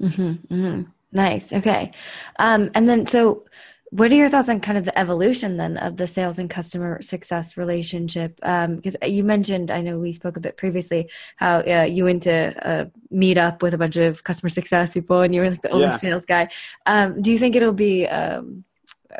Mm-hmm, 0.00 0.54
mm-hmm. 0.54 0.82
Nice. 1.12 1.52
Okay. 1.52 1.92
Um, 2.38 2.70
and 2.74 2.88
then, 2.88 3.06
so 3.06 3.44
what 3.92 4.10
are 4.10 4.14
your 4.14 4.30
thoughts 4.30 4.48
on 4.48 4.58
kind 4.58 4.78
of 4.78 4.86
the 4.86 4.98
evolution 4.98 5.58
then 5.58 5.76
of 5.76 5.98
the 5.98 6.06
sales 6.06 6.38
and 6.38 6.48
customer 6.48 7.02
success 7.02 7.58
relationship? 7.58 8.40
Um, 8.42 8.76
because 8.76 8.96
you 9.06 9.22
mentioned, 9.22 9.70
I 9.70 9.82
know 9.82 9.98
we 9.98 10.14
spoke 10.14 10.38
a 10.38 10.40
bit 10.40 10.56
previously, 10.56 11.10
how 11.36 11.58
uh, 11.58 11.82
you 11.82 12.04
went 12.04 12.22
to 12.22 12.54
uh, 12.66 12.84
meet 13.10 13.36
up 13.36 13.62
with 13.62 13.74
a 13.74 13.78
bunch 13.78 13.96
of 13.96 14.24
customer 14.24 14.48
success 14.48 14.94
people 14.94 15.20
and 15.20 15.34
you 15.34 15.42
were 15.42 15.50
like 15.50 15.60
the 15.60 15.68
only 15.68 15.88
yeah. 15.88 15.98
sales 15.98 16.24
guy. 16.24 16.48
Um, 16.86 17.20
do 17.20 17.30
you 17.30 17.38
think 17.38 17.54
it'll 17.54 17.74
be 17.74 18.06
um, 18.06 18.64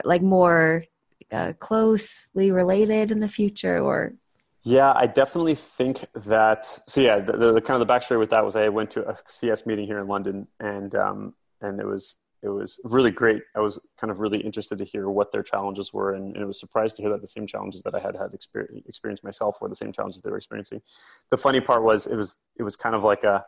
like 0.04 0.22
more 0.22 0.84
uh, 1.30 1.52
closely 1.58 2.50
related 2.50 3.10
in 3.10 3.20
the 3.20 3.28
future 3.28 3.78
or? 3.78 4.14
Yeah, 4.62 4.94
I 4.96 5.06
definitely 5.06 5.54
think 5.54 6.06
that. 6.14 6.64
So 6.86 7.02
yeah, 7.02 7.18
the, 7.18 7.32
the, 7.32 7.52
the 7.52 7.60
kind 7.60 7.82
of 7.82 7.86
the 7.86 7.92
backstory 7.92 8.18
with 8.18 8.30
that 8.30 8.42
was 8.42 8.56
I 8.56 8.70
went 8.70 8.90
to 8.92 9.06
a 9.06 9.14
CS 9.26 9.66
meeting 9.66 9.86
here 9.86 9.98
in 9.98 10.08
London 10.08 10.46
and 10.60 10.94
um, 10.94 11.34
and 11.60 11.78
it 11.78 11.86
was 11.86 12.16
it 12.42 12.48
was 12.48 12.80
really 12.84 13.10
great. 13.10 13.42
I 13.54 13.60
was 13.60 13.78
kind 14.00 14.10
of 14.10 14.18
really 14.18 14.38
interested 14.38 14.78
to 14.78 14.84
hear 14.84 15.08
what 15.08 15.30
their 15.30 15.42
challenges 15.42 15.92
were, 15.92 16.14
and, 16.14 16.34
and, 16.34 16.44
I 16.44 16.46
was 16.46 16.58
surprised 16.58 16.96
to 16.96 17.02
hear 17.02 17.10
that 17.12 17.20
the 17.20 17.26
same 17.26 17.46
challenges 17.46 17.82
that 17.84 17.94
I 17.94 18.00
had 18.00 18.16
had 18.16 18.34
experience, 18.34 18.84
experienced 18.88 19.22
myself 19.22 19.58
were 19.60 19.68
the 19.68 19.76
same 19.76 19.92
challenges 19.92 20.22
they 20.22 20.30
were 20.30 20.38
experiencing. 20.38 20.82
The 21.30 21.36
funny 21.36 21.60
part 21.60 21.82
was 21.84 22.06
it 22.06 22.16
was 22.16 22.38
it 22.56 22.64
was 22.64 22.74
kind 22.74 22.94
of 22.94 23.04
like 23.04 23.24
a 23.24 23.44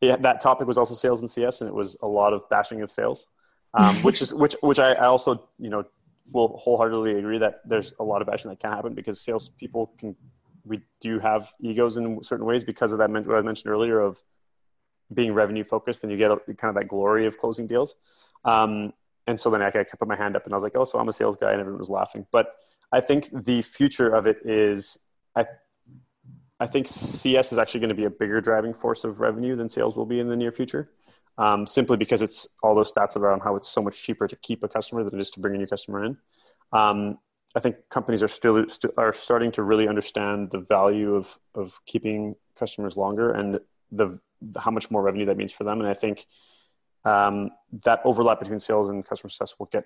yeah, 0.00 0.16
that 0.16 0.40
topic 0.40 0.66
was 0.66 0.78
also 0.78 0.94
sales 0.94 1.20
and 1.20 1.30
CS, 1.30 1.60
and 1.60 1.68
it 1.68 1.74
was 1.74 1.96
a 2.02 2.06
lot 2.06 2.32
of 2.32 2.48
bashing 2.48 2.82
of 2.82 2.90
sales, 2.90 3.26
um, 3.74 3.96
which 4.02 4.20
is 4.22 4.32
which 4.34 4.56
which 4.60 4.78
I, 4.78 4.92
I, 4.92 5.06
also 5.06 5.48
you 5.58 5.68
know 5.68 5.84
will 6.32 6.56
wholeheartedly 6.56 7.18
agree 7.18 7.38
that 7.38 7.60
there's 7.66 7.92
a 8.00 8.04
lot 8.04 8.22
of 8.22 8.28
bashing 8.28 8.50
that 8.50 8.58
can 8.58 8.72
happen 8.72 8.94
because 8.94 9.20
salespeople 9.20 9.92
can 9.98 10.16
we 10.64 10.80
do 11.00 11.18
have 11.18 11.52
egos 11.60 11.96
in 11.96 12.22
certain 12.22 12.46
ways 12.46 12.64
because 12.64 12.92
of 12.92 12.98
that 12.98 13.10
what 13.10 13.36
I 13.36 13.42
mentioned 13.42 13.70
earlier 13.70 14.00
of 14.00 14.22
being 15.12 15.34
revenue 15.34 15.64
focused 15.64 16.02
and 16.02 16.12
you 16.12 16.18
get 16.18 16.30
kind 16.56 16.70
of 16.70 16.74
that 16.74 16.88
glory 16.88 17.26
of 17.26 17.36
closing 17.36 17.66
deals. 17.66 17.96
Um, 18.44 18.92
and 19.26 19.38
so 19.38 19.50
then 19.50 19.62
I, 19.62 19.68
I 19.68 19.84
put 19.84 20.08
my 20.08 20.16
hand 20.16 20.36
up 20.36 20.44
and 20.44 20.52
I 20.52 20.56
was 20.56 20.62
like, 20.62 20.76
oh, 20.76 20.84
so 20.84 20.98
I'm 20.98 21.08
a 21.08 21.12
sales 21.12 21.36
guy, 21.36 21.52
and 21.52 21.60
everyone 21.60 21.78
was 21.78 21.90
laughing. 21.90 22.26
But 22.32 22.54
I 22.92 23.00
think 23.00 23.28
the 23.44 23.62
future 23.62 24.14
of 24.14 24.26
it 24.26 24.38
is, 24.44 24.98
I, 25.36 25.46
I 26.58 26.66
think 26.66 26.88
CS 26.88 27.52
is 27.52 27.58
actually 27.58 27.80
going 27.80 27.90
to 27.90 27.94
be 27.94 28.04
a 28.04 28.10
bigger 28.10 28.40
driving 28.40 28.74
force 28.74 29.04
of 29.04 29.20
revenue 29.20 29.56
than 29.56 29.68
sales 29.68 29.96
will 29.96 30.06
be 30.06 30.20
in 30.20 30.28
the 30.28 30.36
near 30.36 30.52
future. 30.52 30.90
Um, 31.38 31.66
simply 31.66 31.96
because 31.96 32.20
it's 32.20 32.46
all 32.62 32.74
those 32.74 32.92
stats 32.92 33.16
around 33.16 33.40
how 33.40 33.56
it's 33.56 33.66
so 33.66 33.80
much 33.80 34.02
cheaper 34.02 34.28
to 34.28 34.36
keep 34.36 34.62
a 34.62 34.68
customer 34.68 35.02
than 35.02 35.18
it 35.18 35.20
is 35.22 35.30
to 35.30 35.40
bring 35.40 35.54
a 35.54 35.58
new 35.58 35.66
customer 35.66 36.04
in. 36.04 36.18
Um, 36.72 37.18
I 37.54 37.60
think 37.60 37.76
companies 37.88 38.22
are 38.22 38.28
still 38.28 38.66
st- 38.68 38.92
are 38.96 39.12
starting 39.12 39.50
to 39.52 39.62
really 39.62 39.88
understand 39.88 40.50
the 40.50 40.58
value 40.58 41.14
of 41.14 41.38
of 41.54 41.80
keeping 41.86 42.36
customers 42.54 42.96
longer 42.96 43.30
and 43.32 43.60
the 43.90 44.18
how 44.58 44.70
much 44.70 44.90
more 44.90 45.02
revenue 45.02 45.26
that 45.26 45.36
means 45.36 45.52
for 45.52 45.64
them. 45.64 45.80
And 45.80 45.88
I 45.88 45.94
think 45.94 46.26
um, 47.04 47.50
that 47.84 48.00
overlap 48.04 48.40
between 48.40 48.60
sales 48.60 48.88
and 48.88 49.04
customer 49.04 49.30
success 49.30 49.58
will 49.58 49.66
get 49.66 49.84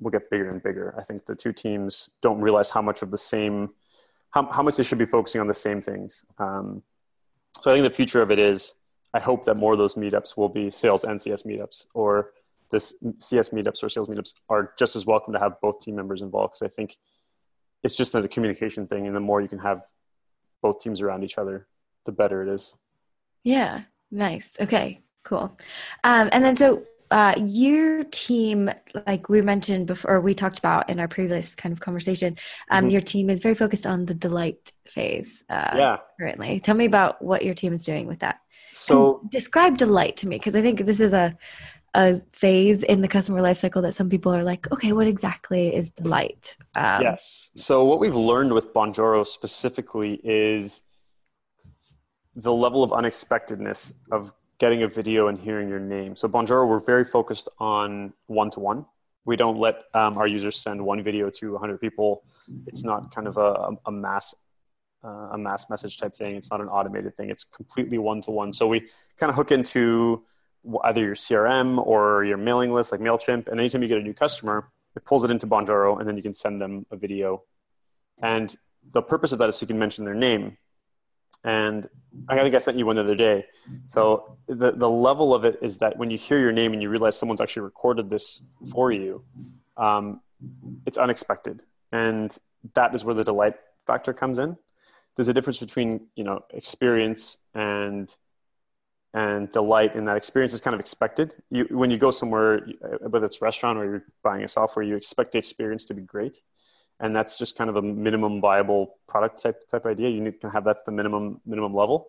will 0.00 0.10
get 0.10 0.28
bigger 0.30 0.50
and 0.50 0.62
bigger. 0.62 0.94
I 0.98 1.02
think 1.02 1.24
the 1.24 1.34
two 1.34 1.52
teams 1.52 2.10
don't 2.20 2.40
realize 2.40 2.70
how 2.70 2.82
much 2.82 3.02
of 3.02 3.10
the 3.10 3.18
same 3.18 3.70
how, 4.30 4.50
how 4.50 4.62
much 4.62 4.76
they 4.76 4.82
should 4.82 4.98
be 4.98 5.06
focusing 5.06 5.40
on 5.40 5.46
the 5.46 5.54
same 5.54 5.80
things. 5.80 6.24
Um, 6.38 6.82
so 7.60 7.70
I 7.70 7.74
think 7.74 7.84
the 7.84 7.94
future 7.94 8.20
of 8.20 8.30
it 8.30 8.38
is 8.38 8.74
I 9.14 9.20
hope 9.20 9.44
that 9.44 9.54
more 9.54 9.72
of 9.72 9.78
those 9.78 9.94
meetups 9.94 10.36
will 10.36 10.48
be 10.48 10.70
sales 10.72 11.04
and 11.04 11.20
CS 11.20 11.44
meetups, 11.44 11.86
or 11.94 12.32
this 12.70 12.94
CS 13.20 13.50
meetups 13.50 13.82
or 13.82 13.88
sales 13.88 14.08
meetups 14.08 14.34
are 14.48 14.72
just 14.76 14.96
as 14.96 15.06
welcome 15.06 15.32
to 15.32 15.38
have 15.38 15.60
both 15.60 15.80
team 15.80 15.94
members 15.94 16.20
involved 16.20 16.54
because 16.54 16.72
I 16.72 16.74
think 16.74 16.96
it's 17.84 17.96
just 17.96 18.14
a 18.14 18.26
communication 18.26 18.88
thing, 18.88 19.06
and 19.06 19.14
the 19.14 19.20
more 19.20 19.40
you 19.40 19.48
can 19.48 19.60
have 19.60 19.86
both 20.62 20.80
teams 20.80 21.00
around 21.00 21.22
each 21.22 21.38
other, 21.38 21.68
the 22.06 22.12
better 22.12 22.42
it 22.42 22.52
is. 22.52 22.74
Yeah, 23.44 23.82
nice. 24.10 24.56
Okay, 24.60 25.00
Cool. 25.24 25.56
Um, 26.04 26.28
and 26.32 26.44
then 26.44 26.56
so 26.56 26.84
uh, 27.10 27.34
your 27.38 28.04
team, 28.04 28.70
like 29.06 29.28
we 29.28 29.42
mentioned 29.42 29.86
before, 29.86 30.20
we 30.20 30.34
talked 30.34 30.58
about 30.58 30.88
in 30.90 31.00
our 31.00 31.08
previous 31.08 31.54
kind 31.54 31.72
of 31.72 31.80
conversation, 31.80 32.36
um, 32.70 32.84
mm-hmm. 32.84 32.90
your 32.90 33.00
team 33.00 33.30
is 33.30 33.40
very 33.40 33.54
focused 33.54 33.86
on 33.86 34.06
the 34.06 34.14
delight 34.14 34.72
phase. 34.86 35.42
Uh, 35.50 35.70
yeah. 35.76 35.96
Currently, 36.18 36.60
tell 36.60 36.74
me 36.74 36.84
about 36.84 37.22
what 37.22 37.44
your 37.44 37.54
team 37.54 37.72
is 37.72 37.84
doing 37.84 38.06
with 38.06 38.20
that. 38.20 38.40
So 38.72 39.20
and 39.20 39.30
describe 39.30 39.78
delight 39.78 40.16
to 40.18 40.28
me 40.28 40.36
because 40.36 40.56
I 40.56 40.60
think 40.60 40.80
this 40.80 41.00
is 41.00 41.12
a 41.12 41.36
a 41.94 42.16
phase 42.32 42.82
in 42.82 43.02
the 43.02 43.08
customer 43.08 43.40
lifecycle 43.40 43.80
that 43.82 43.94
some 43.94 44.10
people 44.10 44.34
are 44.34 44.42
like, 44.42 44.70
okay, 44.72 44.92
what 44.92 45.06
exactly 45.06 45.72
is 45.72 45.92
delight? 45.92 46.56
Um, 46.76 47.02
yes. 47.02 47.50
So 47.54 47.84
what 47.84 48.00
we've 48.00 48.16
learned 48.16 48.52
with 48.52 48.74
Bonjoro 48.74 49.24
specifically 49.24 50.20
is 50.24 50.82
the 52.34 52.52
level 52.52 52.82
of 52.82 52.92
unexpectedness 52.92 53.92
of 54.10 54.32
getting 54.58 54.82
a 54.82 54.88
video 54.88 55.28
and 55.28 55.38
hearing 55.38 55.68
your 55.68 55.80
name. 55.80 56.16
So 56.16 56.28
Bonjoro, 56.28 56.68
we're 56.68 56.80
very 56.80 57.04
focused 57.04 57.48
on 57.58 58.12
one-to-one. 58.26 58.86
We 59.24 59.36
don't 59.36 59.58
let 59.58 59.84
um, 59.94 60.16
our 60.16 60.26
users 60.26 60.58
send 60.58 60.84
one 60.84 61.02
video 61.02 61.30
to 61.30 61.52
100 61.52 61.80
people. 61.80 62.24
It's 62.66 62.84
not 62.84 63.14
kind 63.14 63.26
of 63.26 63.36
a, 63.36 63.70
a 63.86 63.92
mass 63.92 64.34
uh, 65.02 65.28
a 65.32 65.38
mass 65.38 65.68
message 65.68 65.98
type 65.98 66.14
thing. 66.14 66.34
It's 66.34 66.50
not 66.50 66.62
an 66.62 66.68
automated 66.68 67.14
thing. 67.14 67.28
It's 67.28 67.44
completely 67.44 67.98
one-to-one. 67.98 68.54
So 68.54 68.66
we 68.66 68.88
kind 69.18 69.28
of 69.28 69.36
hook 69.36 69.52
into 69.52 70.24
either 70.82 71.02
your 71.02 71.14
CRM 71.14 71.84
or 71.86 72.24
your 72.24 72.38
mailing 72.38 72.72
list 72.72 72.90
like 72.90 73.02
MailChimp. 73.02 73.48
And 73.48 73.60
anytime 73.60 73.82
you 73.82 73.88
get 73.88 73.98
a 73.98 74.02
new 74.02 74.14
customer, 74.14 74.70
it 74.96 75.04
pulls 75.04 75.24
it 75.24 75.30
into 75.30 75.46
Bonjoro 75.46 75.98
and 75.98 76.08
then 76.08 76.16
you 76.16 76.22
can 76.22 76.32
send 76.32 76.60
them 76.60 76.86
a 76.90 76.96
video. 76.96 77.42
And 78.22 78.54
the 78.92 79.02
purpose 79.02 79.32
of 79.32 79.38
that 79.40 79.48
is 79.50 79.56
so 79.56 79.62
you 79.62 79.66
can 79.66 79.78
mention 79.78 80.04
their 80.06 80.14
name 80.14 80.56
and 81.44 81.88
I 82.28 82.36
think 82.36 82.54
I 82.54 82.58
sent 82.58 82.78
you 82.78 82.86
one 82.86 82.96
the 82.96 83.02
other 83.02 83.14
day. 83.14 83.46
So 83.84 84.38
the 84.46 84.72
the 84.72 84.88
level 84.88 85.34
of 85.34 85.44
it 85.44 85.58
is 85.62 85.78
that 85.78 85.98
when 85.98 86.10
you 86.10 86.18
hear 86.18 86.38
your 86.38 86.52
name 86.52 86.72
and 86.72 86.82
you 86.82 86.88
realize 86.88 87.16
someone's 87.16 87.40
actually 87.40 87.62
recorded 87.62 88.10
this 88.10 88.42
for 88.72 88.90
you, 88.90 89.24
um, 89.76 90.20
it's 90.86 90.98
unexpected, 90.98 91.62
and 91.92 92.36
that 92.74 92.94
is 92.94 93.04
where 93.04 93.14
the 93.14 93.24
delight 93.24 93.54
factor 93.86 94.12
comes 94.12 94.38
in. 94.38 94.56
There's 95.16 95.28
a 95.28 95.34
difference 95.34 95.60
between 95.60 96.06
you 96.16 96.24
know 96.24 96.44
experience 96.50 97.36
and 97.54 98.14
and 99.12 99.52
delight 99.52 99.94
in 99.94 100.06
that 100.06 100.16
experience 100.16 100.52
is 100.54 100.60
kind 100.60 100.74
of 100.74 100.80
expected. 100.80 101.36
You, 101.48 101.66
when 101.70 101.90
you 101.90 101.98
go 101.98 102.10
somewhere, 102.10 102.66
whether 103.00 103.26
it's 103.26 103.40
restaurant 103.40 103.78
or 103.78 103.84
you're 103.84 104.04
buying 104.24 104.42
a 104.42 104.48
software, 104.48 104.84
you 104.84 104.96
expect 104.96 105.32
the 105.32 105.38
experience 105.38 105.84
to 105.86 105.94
be 105.94 106.02
great 106.02 106.42
and 107.04 107.14
that's 107.14 107.36
just 107.36 107.58
kind 107.58 107.68
of 107.68 107.76
a 107.76 107.82
minimum 107.82 108.40
viable 108.40 108.96
product 109.06 109.42
type 109.42 109.68
type 109.68 109.84
idea. 109.84 110.08
You 110.08 110.22
need, 110.22 110.40
can 110.40 110.50
have 110.50 110.64
that's 110.64 110.82
the 110.84 110.90
minimum 110.90 111.42
minimum 111.44 111.74
level. 111.74 112.08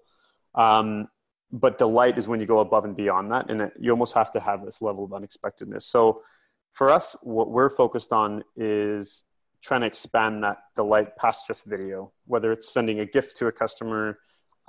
Um, 0.56 1.10
but 1.52 1.78
delight 1.78 2.18
is 2.18 2.30
when 2.30 2.40
you 2.40 2.46
go 2.46 2.60
above 2.60 2.86
and 2.86 2.96
beyond 2.96 3.30
that, 3.34 3.50
and 3.50 3.62
it, 3.62 3.74
you 3.78 3.92
almost 3.92 4.14
have 4.14 4.32
to 4.32 4.40
have 4.40 4.64
this 4.64 4.82
level 4.82 5.04
of 5.04 5.14
unexpectedness. 5.14 5.86
So 5.86 6.22
for 6.72 6.90
us, 6.90 7.16
what 7.22 7.52
we're 7.52 7.70
focused 7.70 8.14
on 8.14 8.46
is 8.56 9.26
trying 9.62 9.82
to 9.82 9.88
expand 9.88 10.44
that 10.44 10.60
delight 10.78 11.18
past 11.18 11.46
just 11.46 11.66
video, 11.66 12.14
whether 12.26 12.54
it's 12.54 12.72
sending 12.72 13.02
a 13.02 13.06
gift 13.06 13.36
to 13.38 13.48
a 13.48 13.52
customer, 13.52 14.18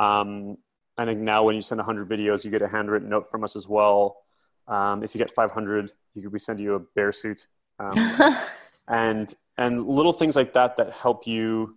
um, 0.00 0.56
I 0.98 1.04
think 1.04 1.20
now 1.20 1.44
when 1.44 1.54
you 1.54 1.60
send 1.60 1.78
100 1.78 2.08
videos, 2.08 2.44
you 2.44 2.50
get 2.50 2.62
a 2.62 2.68
handwritten 2.68 3.08
note 3.08 3.30
from 3.30 3.44
us 3.44 3.54
as 3.54 3.68
well. 3.68 4.16
Um, 4.66 5.02
if 5.02 5.14
you 5.14 5.18
get 5.18 5.30
500, 5.30 5.92
you 6.14 6.22
could, 6.22 6.32
we 6.32 6.38
send 6.38 6.58
you 6.58 6.74
a 6.74 6.80
bear 6.80 7.12
suit. 7.12 7.46
Um, 7.78 7.94
and 8.88 9.34
and 9.58 9.86
little 9.86 10.12
things 10.12 10.36
like 10.36 10.52
that 10.54 10.76
that 10.76 10.92
help 10.92 11.26
you 11.26 11.76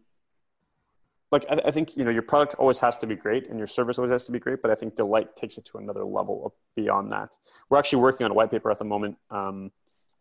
like 1.32 1.46
I, 1.50 1.62
I, 1.66 1.72
think 1.72 1.96
you 1.96 2.04
know 2.04 2.12
your 2.12 2.22
product 2.24 2.56
always 2.56 2.80
has 2.80 2.98
to 3.00 3.08
be 3.08 3.16
great 3.16 3.50
and 3.50 3.58
your 3.58 3.68
service 3.68 3.98
always 3.98 4.12
has 4.12 4.26
to 4.26 4.32
be 4.32 4.40
great 4.40 4.62
but 4.62 4.72
i 4.72 4.76
think 4.76 4.96
delight 4.96 5.36
takes 5.36 5.58
it 5.58 5.66
to 5.66 5.78
another 5.78 6.04
level 6.04 6.54
beyond 6.76 7.12
that. 7.12 7.38
We're 7.70 7.78
actually 7.78 8.02
working 8.02 8.26
on 8.26 8.32
a 8.32 8.34
white 8.34 8.52
paper 8.52 8.72
at 8.72 8.80
the 8.80 8.86
moment 8.86 9.18
um, 9.30 9.72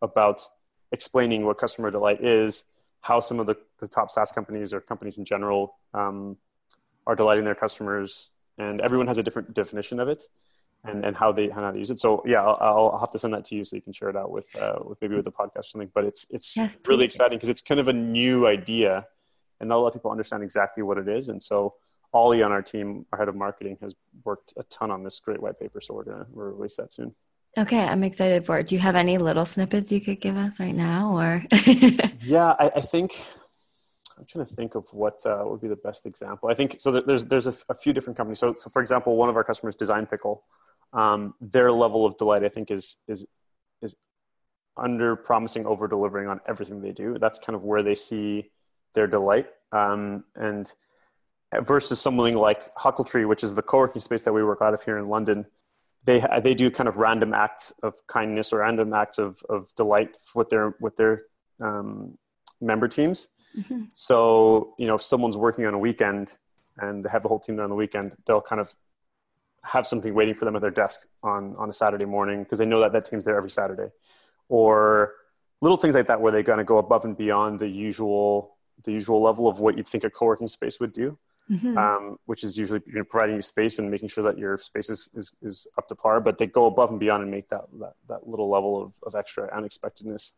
about 0.01 0.41
explaining 0.91 1.45
what 1.45 1.57
customer 1.57 1.91
delight 1.91 2.23
is 2.23 2.65
how 3.01 3.19
some 3.21 3.39
of 3.39 3.45
the, 3.45 3.55
the 3.79 3.87
top 3.87 4.11
saas 4.11 4.31
companies 4.31 4.73
or 4.73 4.81
companies 4.81 5.17
in 5.17 5.23
general 5.23 5.75
um, 5.93 6.35
are 7.07 7.15
delighting 7.15 7.45
their 7.45 7.55
customers 7.55 8.29
and 8.57 8.81
everyone 8.81 9.07
has 9.07 9.17
a 9.17 9.23
different 9.23 9.53
definition 9.53 9.99
of 9.99 10.07
it 10.09 10.23
and, 10.85 11.05
and 11.05 11.15
how 11.15 11.31
they 11.31 11.45
and 11.45 11.53
how 11.53 11.71
to 11.71 11.79
use 11.79 11.89
it. 11.89 11.99
So 11.99 12.23
yeah, 12.25 12.41
I'll, 12.43 12.91
I'll 12.93 12.99
have 12.99 13.11
to 13.11 13.19
send 13.19 13.33
that 13.33 13.45
to 13.45 13.55
you 13.55 13.65
so 13.65 13.75
you 13.75 13.81
can 13.81 13.93
share 13.93 14.09
it 14.09 14.15
out 14.15 14.31
with 14.31 14.47
uh, 14.55 14.79
with 14.83 15.01
maybe 15.01 15.15
with 15.15 15.25
the 15.25 15.31
podcast 15.31 15.59
or 15.59 15.63
something. 15.63 15.91
But 15.93 16.05
it's 16.05 16.25
it's 16.29 16.55
yes, 16.55 16.77
really 16.87 17.05
exciting 17.05 17.37
because 17.37 17.49
it's 17.49 17.61
kind 17.61 17.79
of 17.79 17.87
a 17.87 17.93
new 17.93 18.47
idea, 18.47 19.05
and 19.59 19.69
not 19.69 19.77
a 19.77 19.79
lot 19.79 19.87
of 19.87 19.93
people 19.93 20.11
understand 20.11 20.43
exactly 20.43 20.83
what 20.83 20.97
it 20.97 21.07
is. 21.07 21.29
And 21.29 21.41
so 21.41 21.75
Ollie 22.13 22.41
on 22.41 22.51
our 22.51 22.61
team, 22.61 23.05
our 23.11 23.19
head 23.19 23.27
of 23.27 23.35
marketing, 23.35 23.77
has 23.81 23.95
worked 24.23 24.53
a 24.57 24.63
ton 24.63 24.91
on 24.91 25.03
this 25.03 25.19
great 25.19 25.41
white 25.41 25.59
paper. 25.59 25.81
So 25.81 25.93
we're 25.93 26.05
gonna 26.05 26.25
we're 26.31 26.51
release 26.51 26.75
that 26.77 26.93
soon. 26.93 27.13
Okay, 27.57 27.79
I'm 27.79 28.03
excited 28.03 28.45
for 28.45 28.59
it. 28.59 28.67
Do 28.67 28.75
you 28.75 28.81
have 28.81 28.95
any 28.95 29.17
little 29.17 29.45
snippets 29.45 29.91
you 29.91 29.99
could 29.99 30.21
give 30.21 30.37
us 30.37 30.59
right 30.59 30.75
now, 30.75 31.17
or? 31.17 31.43
yeah, 32.21 32.53
I, 32.59 32.71
I, 32.75 32.81
think 32.81 33.25
I'm 34.19 34.25
trying 34.25 34.45
to 34.45 34.53
think 34.53 34.75
of 34.75 34.85
what 34.91 35.19
uh, 35.25 35.41
would 35.45 35.59
be 35.59 35.67
the 35.67 35.75
best 35.75 36.05
example. 36.05 36.49
I 36.49 36.53
think 36.53 36.79
so. 36.79 36.91
There's 36.91 37.25
there's 37.25 37.47
a, 37.47 37.55
a, 37.69 37.73
few 37.73 37.91
different 37.91 38.17
companies. 38.17 38.39
So, 38.39 38.53
so 38.53 38.69
for 38.69 38.81
example, 38.81 39.15
one 39.15 39.29
of 39.29 39.35
our 39.35 39.43
customers, 39.43 39.75
Design 39.75 40.05
Pickle, 40.05 40.43
um, 40.93 41.33
their 41.39 41.71
level 41.71 42.05
of 42.05 42.17
delight, 42.17 42.43
I 42.43 42.49
think, 42.49 42.71
is 42.71 42.97
is 43.07 43.25
is 43.81 43.95
under 44.77 45.15
promising, 45.15 45.65
over 45.65 45.87
delivering 45.87 46.27
on 46.27 46.39
everything 46.47 46.81
they 46.81 46.91
do. 46.91 47.17
That's 47.19 47.39
kind 47.39 47.55
of 47.55 47.63
where 47.63 47.83
they 47.83 47.95
see 47.95 48.51
their 48.95 49.07
delight. 49.07 49.47
Um, 49.71 50.23
and 50.35 50.71
versus 51.61 51.99
something 51.99 52.35
like 52.35 52.73
Huckletree, 52.75 53.27
which 53.27 53.43
is 53.43 53.55
the 53.55 53.61
co-working 53.61 54.01
space 54.01 54.23
that 54.23 54.33
we 54.33 54.43
work 54.43 54.59
out 54.61 54.73
of 54.73 54.83
here 54.83 54.97
in 54.97 55.05
London, 55.05 55.45
they 56.05 56.23
they 56.41 56.53
do 56.53 56.71
kind 56.71 56.87
of 56.87 56.97
random 56.97 57.33
acts 57.33 57.73
of 57.83 57.95
kindness 58.07 58.53
or 58.53 58.59
random 58.59 58.93
acts 58.93 59.17
of 59.17 59.39
of 59.49 59.67
delight 59.75 60.17
with 60.33 60.49
their 60.49 60.75
with 60.79 60.95
their 60.95 61.23
um, 61.61 62.17
member 62.61 62.87
teams. 62.87 63.29
Mm-hmm. 63.57 63.83
So 63.93 64.73
you 64.77 64.87
know, 64.87 64.95
if 64.95 65.01
someone's 65.01 65.37
working 65.37 65.65
on 65.65 65.73
a 65.73 65.79
weekend 65.79 66.33
and 66.77 67.03
they 67.03 67.09
have 67.11 67.23
the 67.23 67.29
whole 67.29 67.39
team 67.39 67.55
there 67.57 67.65
on 67.65 67.69
the 67.69 67.75
weekend, 67.75 68.13
they'll 68.25 68.41
kind 68.41 68.61
of 68.61 68.73
have 69.63 69.85
something 69.85 70.13
waiting 70.13 70.35
for 70.35 70.45
them 70.45 70.55
at 70.55 70.61
their 70.61 70.71
desk 70.71 71.01
on 71.23 71.55
on 71.57 71.69
a 71.69 71.73
Saturday 71.73 72.05
morning 72.05 72.43
because 72.43 72.59
they 72.59 72.65
know 72.65 72.79
that 72.81 72.93
that 72.93 73.05
team's 73.05 73.25
there 73.25 73.37
every 73.37 73.49
Saturday, 73.49 73.89
or 74.47 75.13
little 75.61 75.77
things 75.77 75.95
like 75.95 76.07
that 76.07 76.21
where 76.21 76.31
they 76.31 76.43
kind 76.43 76.61
of 76.61 76.65
go 76.65 76.77
above 76.77 77.05
and 77.05 77.17
beyond 77.17 77.59
the 77.59 77.67
usual 77.67 78.55
the 78.83 78.91
usual 78.91 79.21
level 79.21 79.47
of 79.47 79.59
what 79.59 79.77
you'd 79.77 79.87
think 79.87 80.03
a 80.03 80.09
co-working 80.09 80.47
space 80.47 80.79
would 80.79 80.93
do, 80.93 81.17
mm-hmm. 81.51 81.77
um, 81.77 82.17
which 82.25 82.43
is 82.43 82.57
usually 82.57 82.81
you 82.87 82.93
know, 82.93 83.03
providing 83.03 83.35
you 83.35 83.41
space 83.41 83.77
and 83.79 83.91
making 83.91 84.07
sure 84.07 84.23
that 84.23 84.37
your 84.37 84.57
space 84.57 84.89
is, 84.89 85.09
is, 85.13 85.33
is, 85.41 85.67
up 85.77 85.87
to 85.89 85.95
par. 85.95 86.21
But 86.21 86.37
they 86.37 86.47
go 86.47 86.65
above 86.65 86.89
and 86.89 86.99
beyond 86.99 87.23
and 87.23 87.31
make 87.31 87.49
that 87.49 87.65
that, 87.79 87.93
that 88.07 88.27
little 88.27 88.49
level 88.49 88.81
of, 88.81 88.93
of 89.05 89.15
extra 89.15 89.49
unexpectedness. 89.55 90.33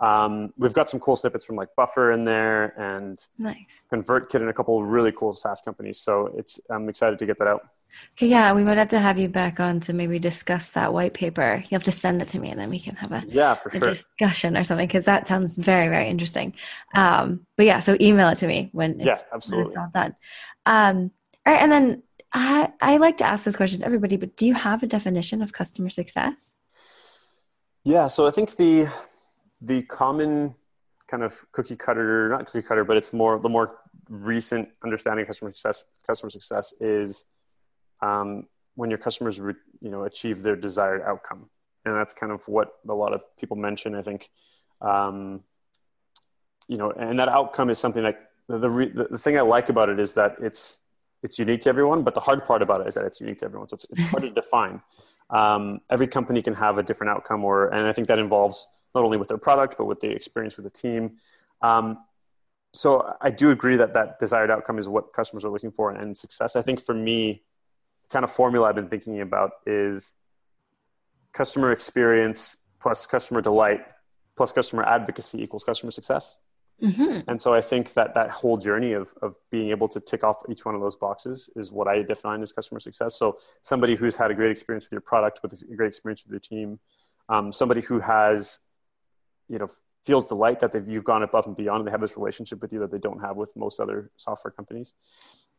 Um, 0.00 0.52
we've 0.56 0.72
got 0.72 0.88
some 0.88 0.98
cool 0.98 1.14
snippets 1.14 1.44
from 1.44 1.56
like 1.56 1.68
Buffer 1.76 2.10
in 2.12 2.24
there 2.24 2.74
and 2.80 3.24
nice. 3.38 3.84
ConvertKit 3.92 4.36
and 4.36 4.48
a 4.48 4.52
couple 4.52 4.82
of 4.82 4.88
really 4.88 5.12
cool 5.12 5.32
SaaS 5.32 5.60
companies. 5.62 5.98
So 6.00 6.32
it's 6.36 6.60
I'm 6.68 6.88
excited 6.88 7.18
to 7.20 7.26
get 7.26 7.38
that 7.38 7.46
out. 7.46 7.68
Okay, 8.16 8.26
yeah, 8.26 8.52
we 8.52 8.64
might 8.64 8.78
have 8.78 8.88
to 8.88 8.98
have 8.98 9.18
you 9.18 9.28
back 9.28 9.60
on 9.60 9.80
to 9.80 9.92
maybe 9.92 10.18
discuss 10.18 10.70
that 10.70 10.92
white 10.92 11.14
paper. 11.14 11.62
You 11.64 11.74
have 11.74 11.82
to 11.84 11.92
send 11.92 12.22
it 12.22 12.28
to 12.28 12.38
me, 12.38 12.50
and 12.50 12.60
then 12.60 12.70
we 12.70 12.80
can 12.80 12.96
have 12.96 13.12
a 13.12 13.24
yeah 13.28 13.54
for 13.54 13.70
sure 13.70 13.80
discussion 13.80 14.56
or 14.56 14.64
something 14.64 14.86
because 14.86 15.04
that 15.06 15.26
sounds 15.26 15.56
very 15.56 15.88
very 15.88 16.08
interesting. 16.08 16.54
Um, 16.94 17.46
but 17.56 17.66
yeah, 17.66 17.80
so 17.80 17.96
email 18.00 18.28
it 18.28 18.36
to 18.36 18.46
me 18.46 18.70
when 18.72 19.00
it's, 19.00 19.06
yeah, 19.06 19.18
absolutely. 19.32 19.64
When 19.64 19.66
it's 19.68 19.76
all 19.76 19.90
done. 19.92 20.16
Um, 20.66 21.10
all 21.46 21.52
right, 21.52 21.62
and 21.62 21.72
then 21.72 22.02
I 22.32 22.72
I 22.80 22.96
like 22.98 23.18
to 23.18 23.24
ask 23.24 23.44
this 23.44 23.56
question 23.56 23.80
to 23.80 23.86
everybody, 23.86 24.16
but 24.16 24.36
do 24.36 24.46
you 24.46 24.54
have 24.54 24.82
a 24.82 24.86
definition 24.86 25.42
of 25.42 25.52
customer 25.52 25.90
success? 25.90 26.52
Yeah, 27.84 28.06
so 28.06 28.26
I 28.26 28.30
think 28.30 28.56
the 28.56 28.88
the 29.60 29.82
common 29.82 30.54
kind 31.08 31.22
of 31.22 31.44
cookie 31.52 31.76
cutter, 31.76 32.30
not 32.30 32.46
cookie 32.46 32.66
cutter, 32.66 32.84
but 32.84 32.96
it's 32.96 33.12
more 33.12 33.38
the 33.38 33.48
more 33.48 33.78
recent 34.08 34.68
understanding 34.82 35.22
of 35.22 35.28
customer 35.28 35.50
success. 35.50 35.84
Customer 36.06 36.30
success 36.30 36.72
is 36.80 37.24
um, 38.02 38.46
when 38.74 38.90
your 38.90 38.98
customers 38.98 39.40
re, 39.40 39.54
you 39.80 39.90
know 39.90 40.04
achieve 40.04 40.42
their 40.42 40.56
desired 40.56 41.02
outcome, 41.02 41.48
and 41.84 41.96
that's 41.96 42.12
kind 42.12 42.32
of 42.32 42.46
what 42.48 42.74
a 42.88 42.94
lot 42.94 43.14
of 43.14 43.22
people 43.38 43.56
mention. 43.56 43.94
I 43.94 44.02
think, 44.02 44.28
um, 44.80 45.42
you 46.68 46.76
know, 46.76 46.90
and 46.90 47.18
that 47.18 47.28
outcome 47.28 47.70
is 47.70 47.78
something 47.78 48.02
that 48.02 48.30
the, 48.48 48.68
re, 48.68 48.90
the 48.90 49.18
thing 49.18 49.38
I 49.38 49.42
like 49.42 49.68
about 49.68 49.88
it 49.88 49.98
is 49.98 50.14
that 50.14 50.36
it's 50.40 50.80
it's 51.22 51.38
unique 51.38 51.60
to 51.62 51.68
everyone, 51.68 52.02
but 52.02 52.14
the 52.14 52.20
hard 52.20 52.44
part 52.44 52.62
about 52.62 52.80
it 52.80 52.88
is 52.88 52.94
that 52.94 53.04
it's 53.04 53.20
unique 53.20 53.38
to 53.38 53.44
everyone. 53.44 53.68
So 53.68 53.74
it's, 53.74 53.86
it's 53.90 54.02
hard 54.02 54.24
to 54.24 54.30
define. 54.42 54.82
Um, 55.30 55.80
every 55.88 56.08
company 56.08 56.42
can 56.42 56.54
have 56.54 56.78
a 56.78 56.82
different 56.82 57.10
outcome, 57.10 57.44
or 57.44 57.68
and 57.68 57.86
I 57.86 57.92
think 57.92 58.08
that 58.08 58.18
involves 58.18 58.66
not 58.94 59.04
only 59.04 59.16
with 59.16 59.28
their 59.28 59.38
product 59.38 59.76
but 59.78 59.86
with 59.86 60.00
the 60.00 60.10
experience 60.10 60.56
with 60.56 60.64
the 60.64 60.70
team. 60.70 61.12
Um, 61.62 61.98
so 62.74 63.14
I 63.20 63.30
do 63.30 63.50
agree 63.50 63.76
that 63.76 63.92
that 63.94 64.18
desired 64.18 64.50
outcome 64.50 64.78
is 64.78 64.88
what 64.88 65.12
customers 65.12 65.44
are 65.44 65.50
looking 65.50 65.70
for 65.70 65.90
and 65.90 66.16
success. 66.16 66.56
I 66.56 66.62
think 66.62 66.84
for 66.84 66.94
me, 66.94 67.42
kind 68.12 68.24
of 68.24 68.32
formula 68.32 68.68
I've 68.68 68.74
been 68.74 68.88
thinking 68.88 69.20
about 69.20 69.52
is 69.66 70.14
customer 71.32 71.72
experience 71.72 72.56
plus 72.80 73.06
customer 73.06 73.40
delight 73.40 73.80
plus 74.36 74.52
customer 74.52 74.84
advocacy 74.84 75.42
equals 75.42 75.64
customer 75.64 75.90
success. 75.90 76.38
Mm-hmm. 76.82 77.30
And 77.30 77.40
so 77.40 77.54
I 77.54 77.60
think 77.60 77.92
that 77.94 78.14
that 78.14 78.30
whole 78.30 78.56
journey 78.56 78.92
of, 78.92 79.14
of 79.22 79.36
being 79.50 79.70
able 79.70 79.88
to 79.88 80.00
tick 80.00 80.24
off 80.24 80.42
each 80.50 80.64
one 80.64 80.74
of 80.74 80.80
those 80.80 80.96
boxes 80.96 81.48
is 81.54 81.70
what 81.70 81.86
I 81.86 82.02
define 82.02 82.42
as 82.42 82.52
customer 82.52 82.80
success. 82.80 83.14
So 83.16 83.38
somebody 83.60 83.94
who's 83.94 84.16
had 84.16 84.30
a 84.30 84.34
great 84.34 84.50
experience 84.50 84.86
with 84.86 84.92
your 84.92 85.00
product, 85.00 85.40
with 85.42 85.52
a 85.52 85.76
great 85.76 85.88
experience 85.88 86.24
with 86.24 86.32
your 86.32 86.40
team, 86.40 86.80
um, 87.28 87.52
somebody 87.52 87.82
who 87.82 88.00
has 88.00 88.60
you 89.48 89.58
know 89.58 89.68
feels 90.04 90.28
delight 90.28 90.58
that 90.60 90.72
they've, 90.72 90.88
you've 90.88 91.04
gone 91.04 91.22
above 91.22 91.46
and 91.46 91.56
beyond 91.56 91.80
and 91.80 91.86
they 91.86 91.92
have 91.92 92.00
this 92.00 92.16
relationship 92.16 92.60
with 92.60 92.72
you 92.72 92.80
that 92.80 92.90
they 92.90 92.98
don't 92.98 93.20
have 93.20 93.36
with 93.36 93.54
most 93.54 93.78
other 93.78 94.10
software 94.16 94.50
companies 94.50 94.92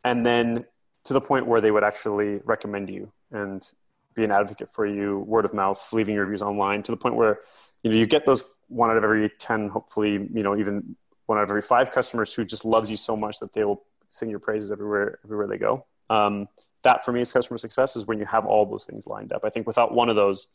and 0.04 0.26
then 0.26 0.66
to 1.06 1.14
the 1.14 1.22
point 1.22 1.46
where 1.46 1.62
they 1.62 1.72
would 1.72 1.84
actually 1.84 2.40
recommend 2.46 2.90
you 2.90 3.12
and 3.32 3.68
be 4.16 4.24
an 4.24 4.32
advocate 4.32 4.70
for 4.74 4.86
you 4.86 5.20
word 5.20 5.46
of 5.46 5.54
mouth 5.54 5.92
leaving 5.92 6.16
your 6.16 6.24
reviews 6.24 6.42
online 6.42 6.84
to 6.84 6.92
the 6.92 6.98
point 6.98 7.16
where 7.16 7.40
you 7.82 7.92
know 7.92 7.98
you 7.98 8.06
get 8.06 8.26
those 8.26 8.44
one 8.68 8.90
out 8.90 8.98
of 8.98 9.04
every 9.04 9.30
10 9.40 9.70
hopefully 9.70 10.12
you 10.12 10.44
know 10.44 10.58
even 10.58 10.96
one 11.26 11.38
out 11.38 11.44
of 11.44 11.50
every 11.50 11.62
five 11.62 11.92
customers 11.92 12.34
who 12.34 12.46
just 12.46 12.64
loves 12.66 12.90
you 12.90 12.98
so 12.98 13.16
much 13.16 13.40
that 13.40 13.54
they 13.54 13.64
will 13.64 13.84
sing 14.10 14.30
your 14.30 14.40
praises 14.40 14.72
everywhere 14.72 15.20
everywhere 15.26 15.48
they 15.48 15.58
go 15.58 15.86
um, 16.10 16.48
that 16.84 17.04
for 17.04 17.12
me 17.12 17.22
is 17.22 17.32
customer 17.32 17.58
success 17.58 17.96
is 17.96 18.06
when 18.06 18.20
you 18.20 18.26
have 18.26 18.46
all 18.46 18.66
those 18.66 18.86
things 18.86 19.08
lined 19.08 19.34
up 19.34 19.44
i 19.44 19.50
think 19.50 19.66
without 19.66 19.94
one 19.94 20.10
of 20.10 20.16
those 20.16 20.48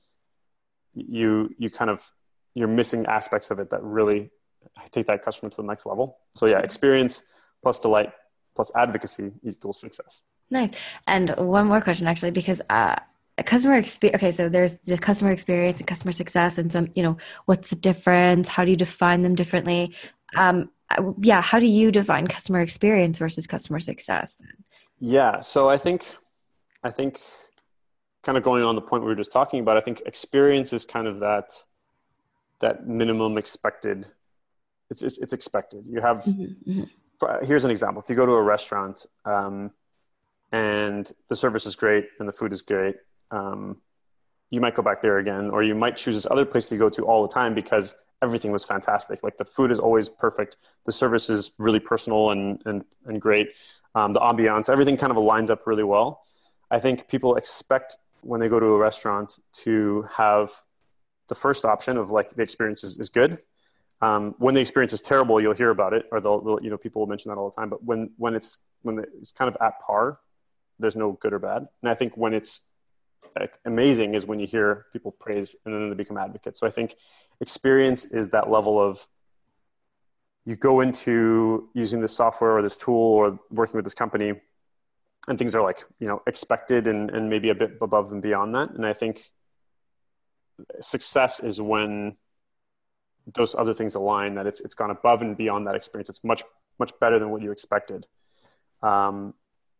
you 0.94 1.54
you 1.58 1.68
kind 1.68 1.90
of 1.90 2.02
you're 2.54 2.68
missing 2.68 3.06
aspects 3.06 3.50
of 3.50 3.58
it 3.58 3.70
that 3.70 3.82
really 3.82 4.30
take 4.90 5.06
that 5.06 5.24
customer 5.24 5.50
to 5.50 5.56
the 5.56 5.62
next 5.62 5.86
level. 5.86 6.18
So 6.34 6.46
yeah, 6.46 6.58
experience 6.58 7.22
plus 7.62 7.78
delight 7.80 8.12
plus 8.54 8.72
advocacy 8.74 9.32
equals 9.44 9.80
success. 9.80 10.22
Nice. 10.50 10.70
And 11.06 11.30
one 11.36 11.66
more 11.66 11.80
question 11.80 12.06
actually, 12.06 12.30
because 12.30 12.62
uh, 12.70 12.96
customer 13.44 13.76
experience. 13.76 14.22
Okay, 14.22 14.32
so 14.32 14.48
there's 14.48 14.74
the 14.84 14.98
customer 14.98 15.30
experience 15.30 15.80
and 15.80 15.86
customer 15.86 16.12
success, 16.12 16.58
and 16.58 16.72
some. 16.72 16.88
You 16.94 17.02
know, 17.02 17.16
what's 17.46 17.70
the 17.70 17.76
difference? 17.76 18.48
How 18.48 18.64
do 18.64 18.70
you 18.70 18.76
define 18.76 19.22
them 19.22 19.34
differently? 19.34 19.94
Um, 20.36 20.70
yeah, 21.20 21.42
how 21.42 21.58
do 21.58 21.66
you 21.66 21.92
define 21.92 22.26
customer 22.26 22.60
experience 22.60 23.18
versus 23.18 23.46
customer 23.46 23.80
success? 23.80 24.40
Yeah, 25.00 25.40
so 25.40 25.68
I 25.68 25.76
think, 25.76 26.06
I 26.82 26.90
think, 26.90 27.20
kind 28.22 28.36
of 28.36 28.42
going 28.42 28.64
on 28.64 28.74
the 28.74 28.80
point 28.80 29.02
we 29.02 29.08
were 29.08 29.14
just 29.14 29.32
talking 29.32 29.60
about. 29.60 29.76
I 29.76 29.80
think 29.80 30.02
experience 30.06 30.72
is 30.72 30.84
kind 30.84 31.06
of 31.06 31.20
that 31.20 31.52
that 32.60 32.86
minimum 32.86 33.38
expected 33.38 34.06
it's, 34.90 35.02
it's, 35.02 35.18
it's 35.18 35.32
expected 35.32 35.84
you 35.88 36.00
have 36.00 36.24
mm-hmm, 36.24 36.80
mm-hmm. 36.80 37.44
here's 37.44 37.64
an 37.64 37.70
example 37.70 38.02
if 38.02 38.08
you 38.08 38.16
go 38.16 38.26
to 38.26 38.32
a 38.32 38.42
restaurant 38.42 39.06
um, 39.24 39.70
and 40.52 41.12
the 41.28 41.36
service 41.36 41.66
is 41.66 41.76
great 41.76 42.06
and 42.18 42.28
the 42.28 42.32
food 42.32 42.52
is 42.52 42.62
great 42.62 42.96
um, 43.30 43.76
you 44.50 44.60
might 44.60 44.74
go 44.74 44.82
back 44.82 45.02
there 45.02 45.18
again 45.18 45.50
or 45.50 45.62
you 45.62 45.74
might 45.74 45.96
choose 45.96 46.14
this 46.14 46.26
other 46.30 46.44
place 46.44 46.68
to 46.68 46.76
go 46.76 46.88
to 46.88 47.04
all 47.04 47.26
the 47.26 47.32
time 47.32 47.54
because 47.54 47.94
everything 48.22 48.50
was 48.50 48.64
fantastic 48.64 49.22
like 49.22 49.36
the 49.36 49.44
food 49.44 49.70
is 49.70 49.78
always 49.78 50.08
perfect 50.08 50.56
the 50.86 50.92
service 50.92 51.30
is 51.30 51.52
really 51.58 51.80
personal 51.80 52.30
and, 52.30 52.62
and, 52.64 52.84
and 53.06 53.20
great 53.20 53.50
um, 53.94 54.12
the 54.12 54.20
ambiance 54.20 54.70
everything 54.70 54.96
kind 54.96 55.10
of 55.10 55.16
aligns 55.16 55.50
up 55.50 55.66
really 55.66 55.84
well 55.84 56.22
i 56.70 56.80
think 56.80 57.06
people 57.08 57.36
expect 57.36 57.98
when 58.22 58.40
they 58.40 58.48
go 58.48 58.58
to 58.58 58.66
a 58.66 58.78
restaurant 58.78 59.38
to 59.52 60.06
have 60.10 60.50
the 61.28 61.34
first 61.34 61.64
option 61.64 61.96
of 61.96 62.10
like 62.10 62.30
the 62.30 62.42
experience 62.42 62.82
is, 62.82 62.98
is 62.98 63.10
good. 63.10 63.38
Um, 64.00 64.34
when 64.38 64.54
the 64.54 64.60
experience 64.60 64.92
is 64.92 65.00
terrible, 65.00 65.40
you'll 65.40 65.54
hear 65.54 65.70
about 65.70 65.92
it, 65.92 66.06
or 66.10 66.20
they'll, 66.20 66.40
they'll, 66.40 66.62
you 66.62 66.70
know 66.70 66.78
people 66.78 67.00
will 67.00 67.06
mention 67.06 67.30
that 67.30 67.38
all 67.38 67.50
the 67.50 67.56
time. 67.56 67.68
But 67.68 67.84
when 67.84 68.10
when 68.16 68.34
it's 68.34 68.58
when 68.82 69.04
it's 69.20 69.32
kind 69.32 69.48
of 69.48 69.56
at 69.60 69.80
par, 69.80 70.18
there's 70.78 70.96
no 70.96 71.12
good 71.12 71.32
or 71.32 71.38
bad. 71.38 71.66
And 71.82 71.90
I 71.90 71.94
think 71.94 72.16
when 72.16 72.34
it's 72.34 72.62
like, 73.38 73.58
amazing 73.64 74.14
is 74.14 74.26
when 74.26 74.40
you 74.40 74.46
hear 74.46 74.86
people 74.92 75.12
praise 75.12 75.54
and 75.64 75.74
then 75.74 75.88
they 75.90 75.96
become 75.96 76.16
advocates. 76.16 76.60
So 76.60 76.66
I 76.66 76.70
think 76.70 76.96
experience 77.40 78.04
is 78.04 78.28
that 78.28 78.50
level 78.50 78.80
of 78.80 79.06
you 80.44 80.56
go 80.56 80.80
into 80.80 81.68
using 81.74 82.00
this 82.00 82.16
software 82.16 82.56
or 82.56 82.62
this 82.62 82.76
tool 82.76 82.94
or 82.94 83.38
working 83.50 83.76
with 83.76 83.84
this 83.84 83.94
company 83.94 84.32
and 85.28 85.38
things 85.38 85.54
are 85.54 85.62
like 85.62 85.84
you 86.00 86.08
know 86.08 86.22
expected 86.26 86.88
and, 86.88 87.10
and 87.10 87.28
maybe 87.28 87.50
a 87.50 87.54
bit 87.54 87.72
above 87.80 88.10
and 88.12 88.22
beyond 88.22 88.54
that 88.54 88.70
and 88.70 88.86
i 88.86 88.92
think 88.92 89.20
success 90.80 91.40
is 91.40 91.60
when 91.60 92.16
those 93.34 93.54
other 93.54 93.74
things 93.74 93.94
align 93.94 94.34
that 94.34 94.46
it's 94.46 94.60
it's 94.60 94.74
gone 94.74 94.90
above 94.90 95.20
and 95.20 95.36
beyond 95.36 95.66
that 95.66 95.74
experience 95.74 96.08
it's 96.08 96.24
much 96.24 96.42
much 96.78 96.92
better 96.98 97.18
than 97.18 97.30
what 97.30 97.42
you 97.42 97.52
expected 97.52 98.06
um, 98.82 99.34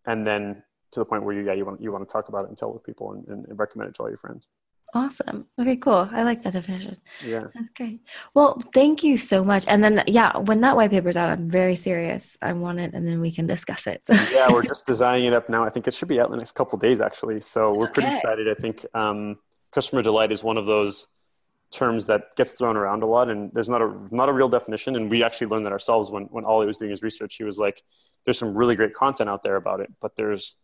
and 0.07 0.27
then 0.27 0.63
to 0.93 1.01
the 1.01 1.05
point 1.05 1.23
where 1.23 1.35
you 1.35 1.45
yeah 1.45 1.53
you 1.53 1.65
want 1.65 1.81
you 1.81 1.93
want 1.93 2.07
to 2.07 2.13
talk 2.13 2.29
about 2.29 2.45
it 2.45 2.49
and 2.49 2.59
tell 2.59 2.73
people 2.79 3.13
and, 3.13 3.27
and 3.29 3.59
recommend 3.59 3.91
it 3.91 3.95
to 3.95 4.03
all 4.03 4.09
your 4.09 4.19
friends 4.19 4.47
Awesome. 4.95 5.47
Okay, 5.61 5.77
cool. 5.77 6.09
I 6.11 6.23
like 6.23 6.43
that 6.43 6.55
definition. 6.55 6.97
Yeah. 7.23 7.45
That's 7.55 7.69
great. 7.77 8.01
Well, 8.33 8.59
thank 8.73 9.05
you 9.05 9.19
so 9.19 9.45
much. 9.45 9.67
And 9.69 9.85
then, 9.85 10.03
yeah, 10.07 10.37
when 10.39 10.63
that 10.63 10.77
white 10.77 10.91
paper's 10.91 11.17
out, 11.17 11.29
I'm 11.29 11.51
very 11.51 11.75
serious. 11.75 12.39
I 12.41 12.55
want 12.55 12.81
it 12.81 12.95
and 12.95 13.07
then 13.07 13.21
we 13.21 13.31
can 13.31 13.47
discuss 13.47 13.87
it. 13.87 14.01
yeah, 14.33 14.51
we're 14.51 14.63
just 14.63 14.87
designing 14.87 15.27
it 15.27 15.35
up 15.35 15.51
now. 15.51 15.63
I 15.63 15.69
think 15.69 15.87
it 15.89 15.95
should 15.95 16.09
be 16.09 16.19
out 16.21 16.27
in 16.27 16.33
the 16.33 16.39
next 16.39 16.53
couple 16.53 16.79
days, 16.79 17.03
actually. 17.03 17.41
So 17.43 17.75
we're 17.75 17.89
pretty 17.89 18.09
okay. 18.09 18.17
excited. 18.17 18.49
I 18.49 18.55
think 18.55 18.87
um, 18.95 19.39
customer 19.73 20.01
delight 20.01 20.33
is 20.33 20.43
one 20.43 20.57
of 20.57 20.65
those 20.65 21.07
terms 21.71 22.07
that 22.07 22.35
gets 22.37 22.53
thrown 22.53 22.79
around 22.79 23.03
a 23.03 23.07
lot 23.07 23.29
and 23.29 23.51
there's 23.53 23.69
not 23.69 23.83
a 23.83 24.09
not 24.11 24.31
a 24.31 24.33
real 24.33 24.49
definition 24.49 24.97
and 24.97 25.11
we 25.11 25.23
actually 25.23 25.47
learned 25.47 25.67
that 25.67 25.73
ourselves 25.73 26.11
when 26.11 26.23
when 26.31 26.47
Ollie 26.47 26.67
was 26.67 26.79
doing 26.79 26.91
his 26.91 27.03
research 27.03 27.35
he 27.37 27.45
was 27.45 27.59
like 27.59 27.83
there's 28.25 28.39
some 28.39 28.57
really 28.57 28.75
great 28.75 28.95
content 28.95 29.29
out 29.29 29.43
there 29.43 29.57
about 29.57 29.81
it 29.81 29.93
but 30.01 30.17
there's 30.17 30.57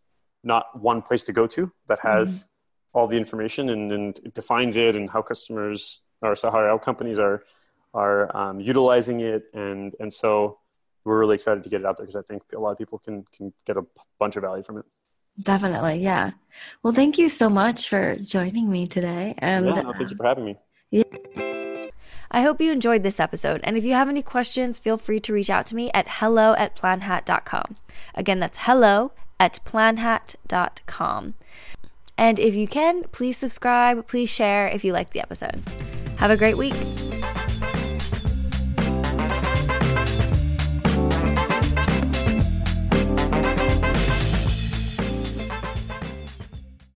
not 0.44 0.66
one 0.80 1.02
place 1.02 1.24
to 1.24 1.32
go 1.32 1.46
to 1.46 1.72
that 1.88 2.00
has 2.00 2.28
mm-hmm 2.28 2.48
all 2.94 3.08
the 3.08 3.16
information 3.16 3.68
and, 3.68 3.92
and 3.92 4.18
it 4.24 4.32
defines 4.32 4.76
it 4.76 4.96
and 4.96 5.10
how 5.10 5.20
customers 5.20 6.00
or 6.22 6.34
so 6.34 6.50
how 6.50 6.78
companies 6.78 7.18
are 7.18 7.44
are 7.92 8.34
um, 8.36 8.60
utilizing 8.60 9.20
it 9.20 9.44
and 9.52 9.94
and 10.00 10.12
so 10.12 10.58
we're 11.04 11.18
really 11.18 11.34
excited 11.34 11.62
to 11.62 11.68
get 11.68 11.80
it 11.80 11.86
out 11.86 11.98
there 11.98 12.06
because 12.06 12.18
I 12.18 12.26
think 12.26 12.42
a 12.54 12.58
lot 12.58 12.70
of 12.70 12.78
people 12.78 12.98
can 12.98 13.24
can 13.36 13.52
get 13.66 13.76
a 13.76 13.84
bunch 14.18 14.36
of 14.36 14.42
value 14.42 14.62
from 14.62 14.78
it. 14.78 14.86
Definitely, 15.42 15.98
yeah. 15.98 16.30
Well, 16.82 16.92
thank 16.92 17.18
you 17.18 17.28
so 17.28 17.50
much 17.50 17.88
for 17.88 18.16
joining 18.16 18.70
me 18.70 18.86
today. 18.86 19.34
And 19.38 19.66
yeah, 19.66 19.82
no, 19.82 19.92
thank 19.92 20.10
you 20.10 20.16
for 20.16 20.24
having 20.24 20.44
me. 20.44 20.56
Yeah. 20.90 21.02
I 22.30 22.42
hope 22.42 22.60
you 22.60 22.72
enjoyed 22.72 23.02
this 23.02 23.20
episode. 23.20 23.60
And 23.64 23.76
if 23.76 23.84
you 23.84 23.92
have 23.94 24.08
any 24.08 24.22
questions, 24.22 24.78
feel 24.78 24.96
free 24.96 25.20
to 25.20 25.32
reach 25.32 25.50
out 25.50 25.66
to 25.66 25.74
me 25.74 25.90
at 25.92 26.06
hello 26.08 26.54
at 26.54 26.76
planhat.com. 26.76 27.76
Again, 28.14 28.40
that's 28.40 28.58
hello 28.62 29.12
at 29.44 29.60
planhat.com. 29.66 31.34
And 32.16 32.38
if 32.38 32.54
you 32.54 32.66
can, 32.66 33.02
please 33.12 33.36
subscribe, 33.36 34.06
please 34.06 34.30
share 34.30 34.68
if 34.68 34.84
you 34.84 34.92
like 34.94 35.10
the 35.10 35.20
episode. 35.20 35.62
Have 36.16 36.30
a 36.30 36.36
great 36.36 36.56
week. 36.56 36.74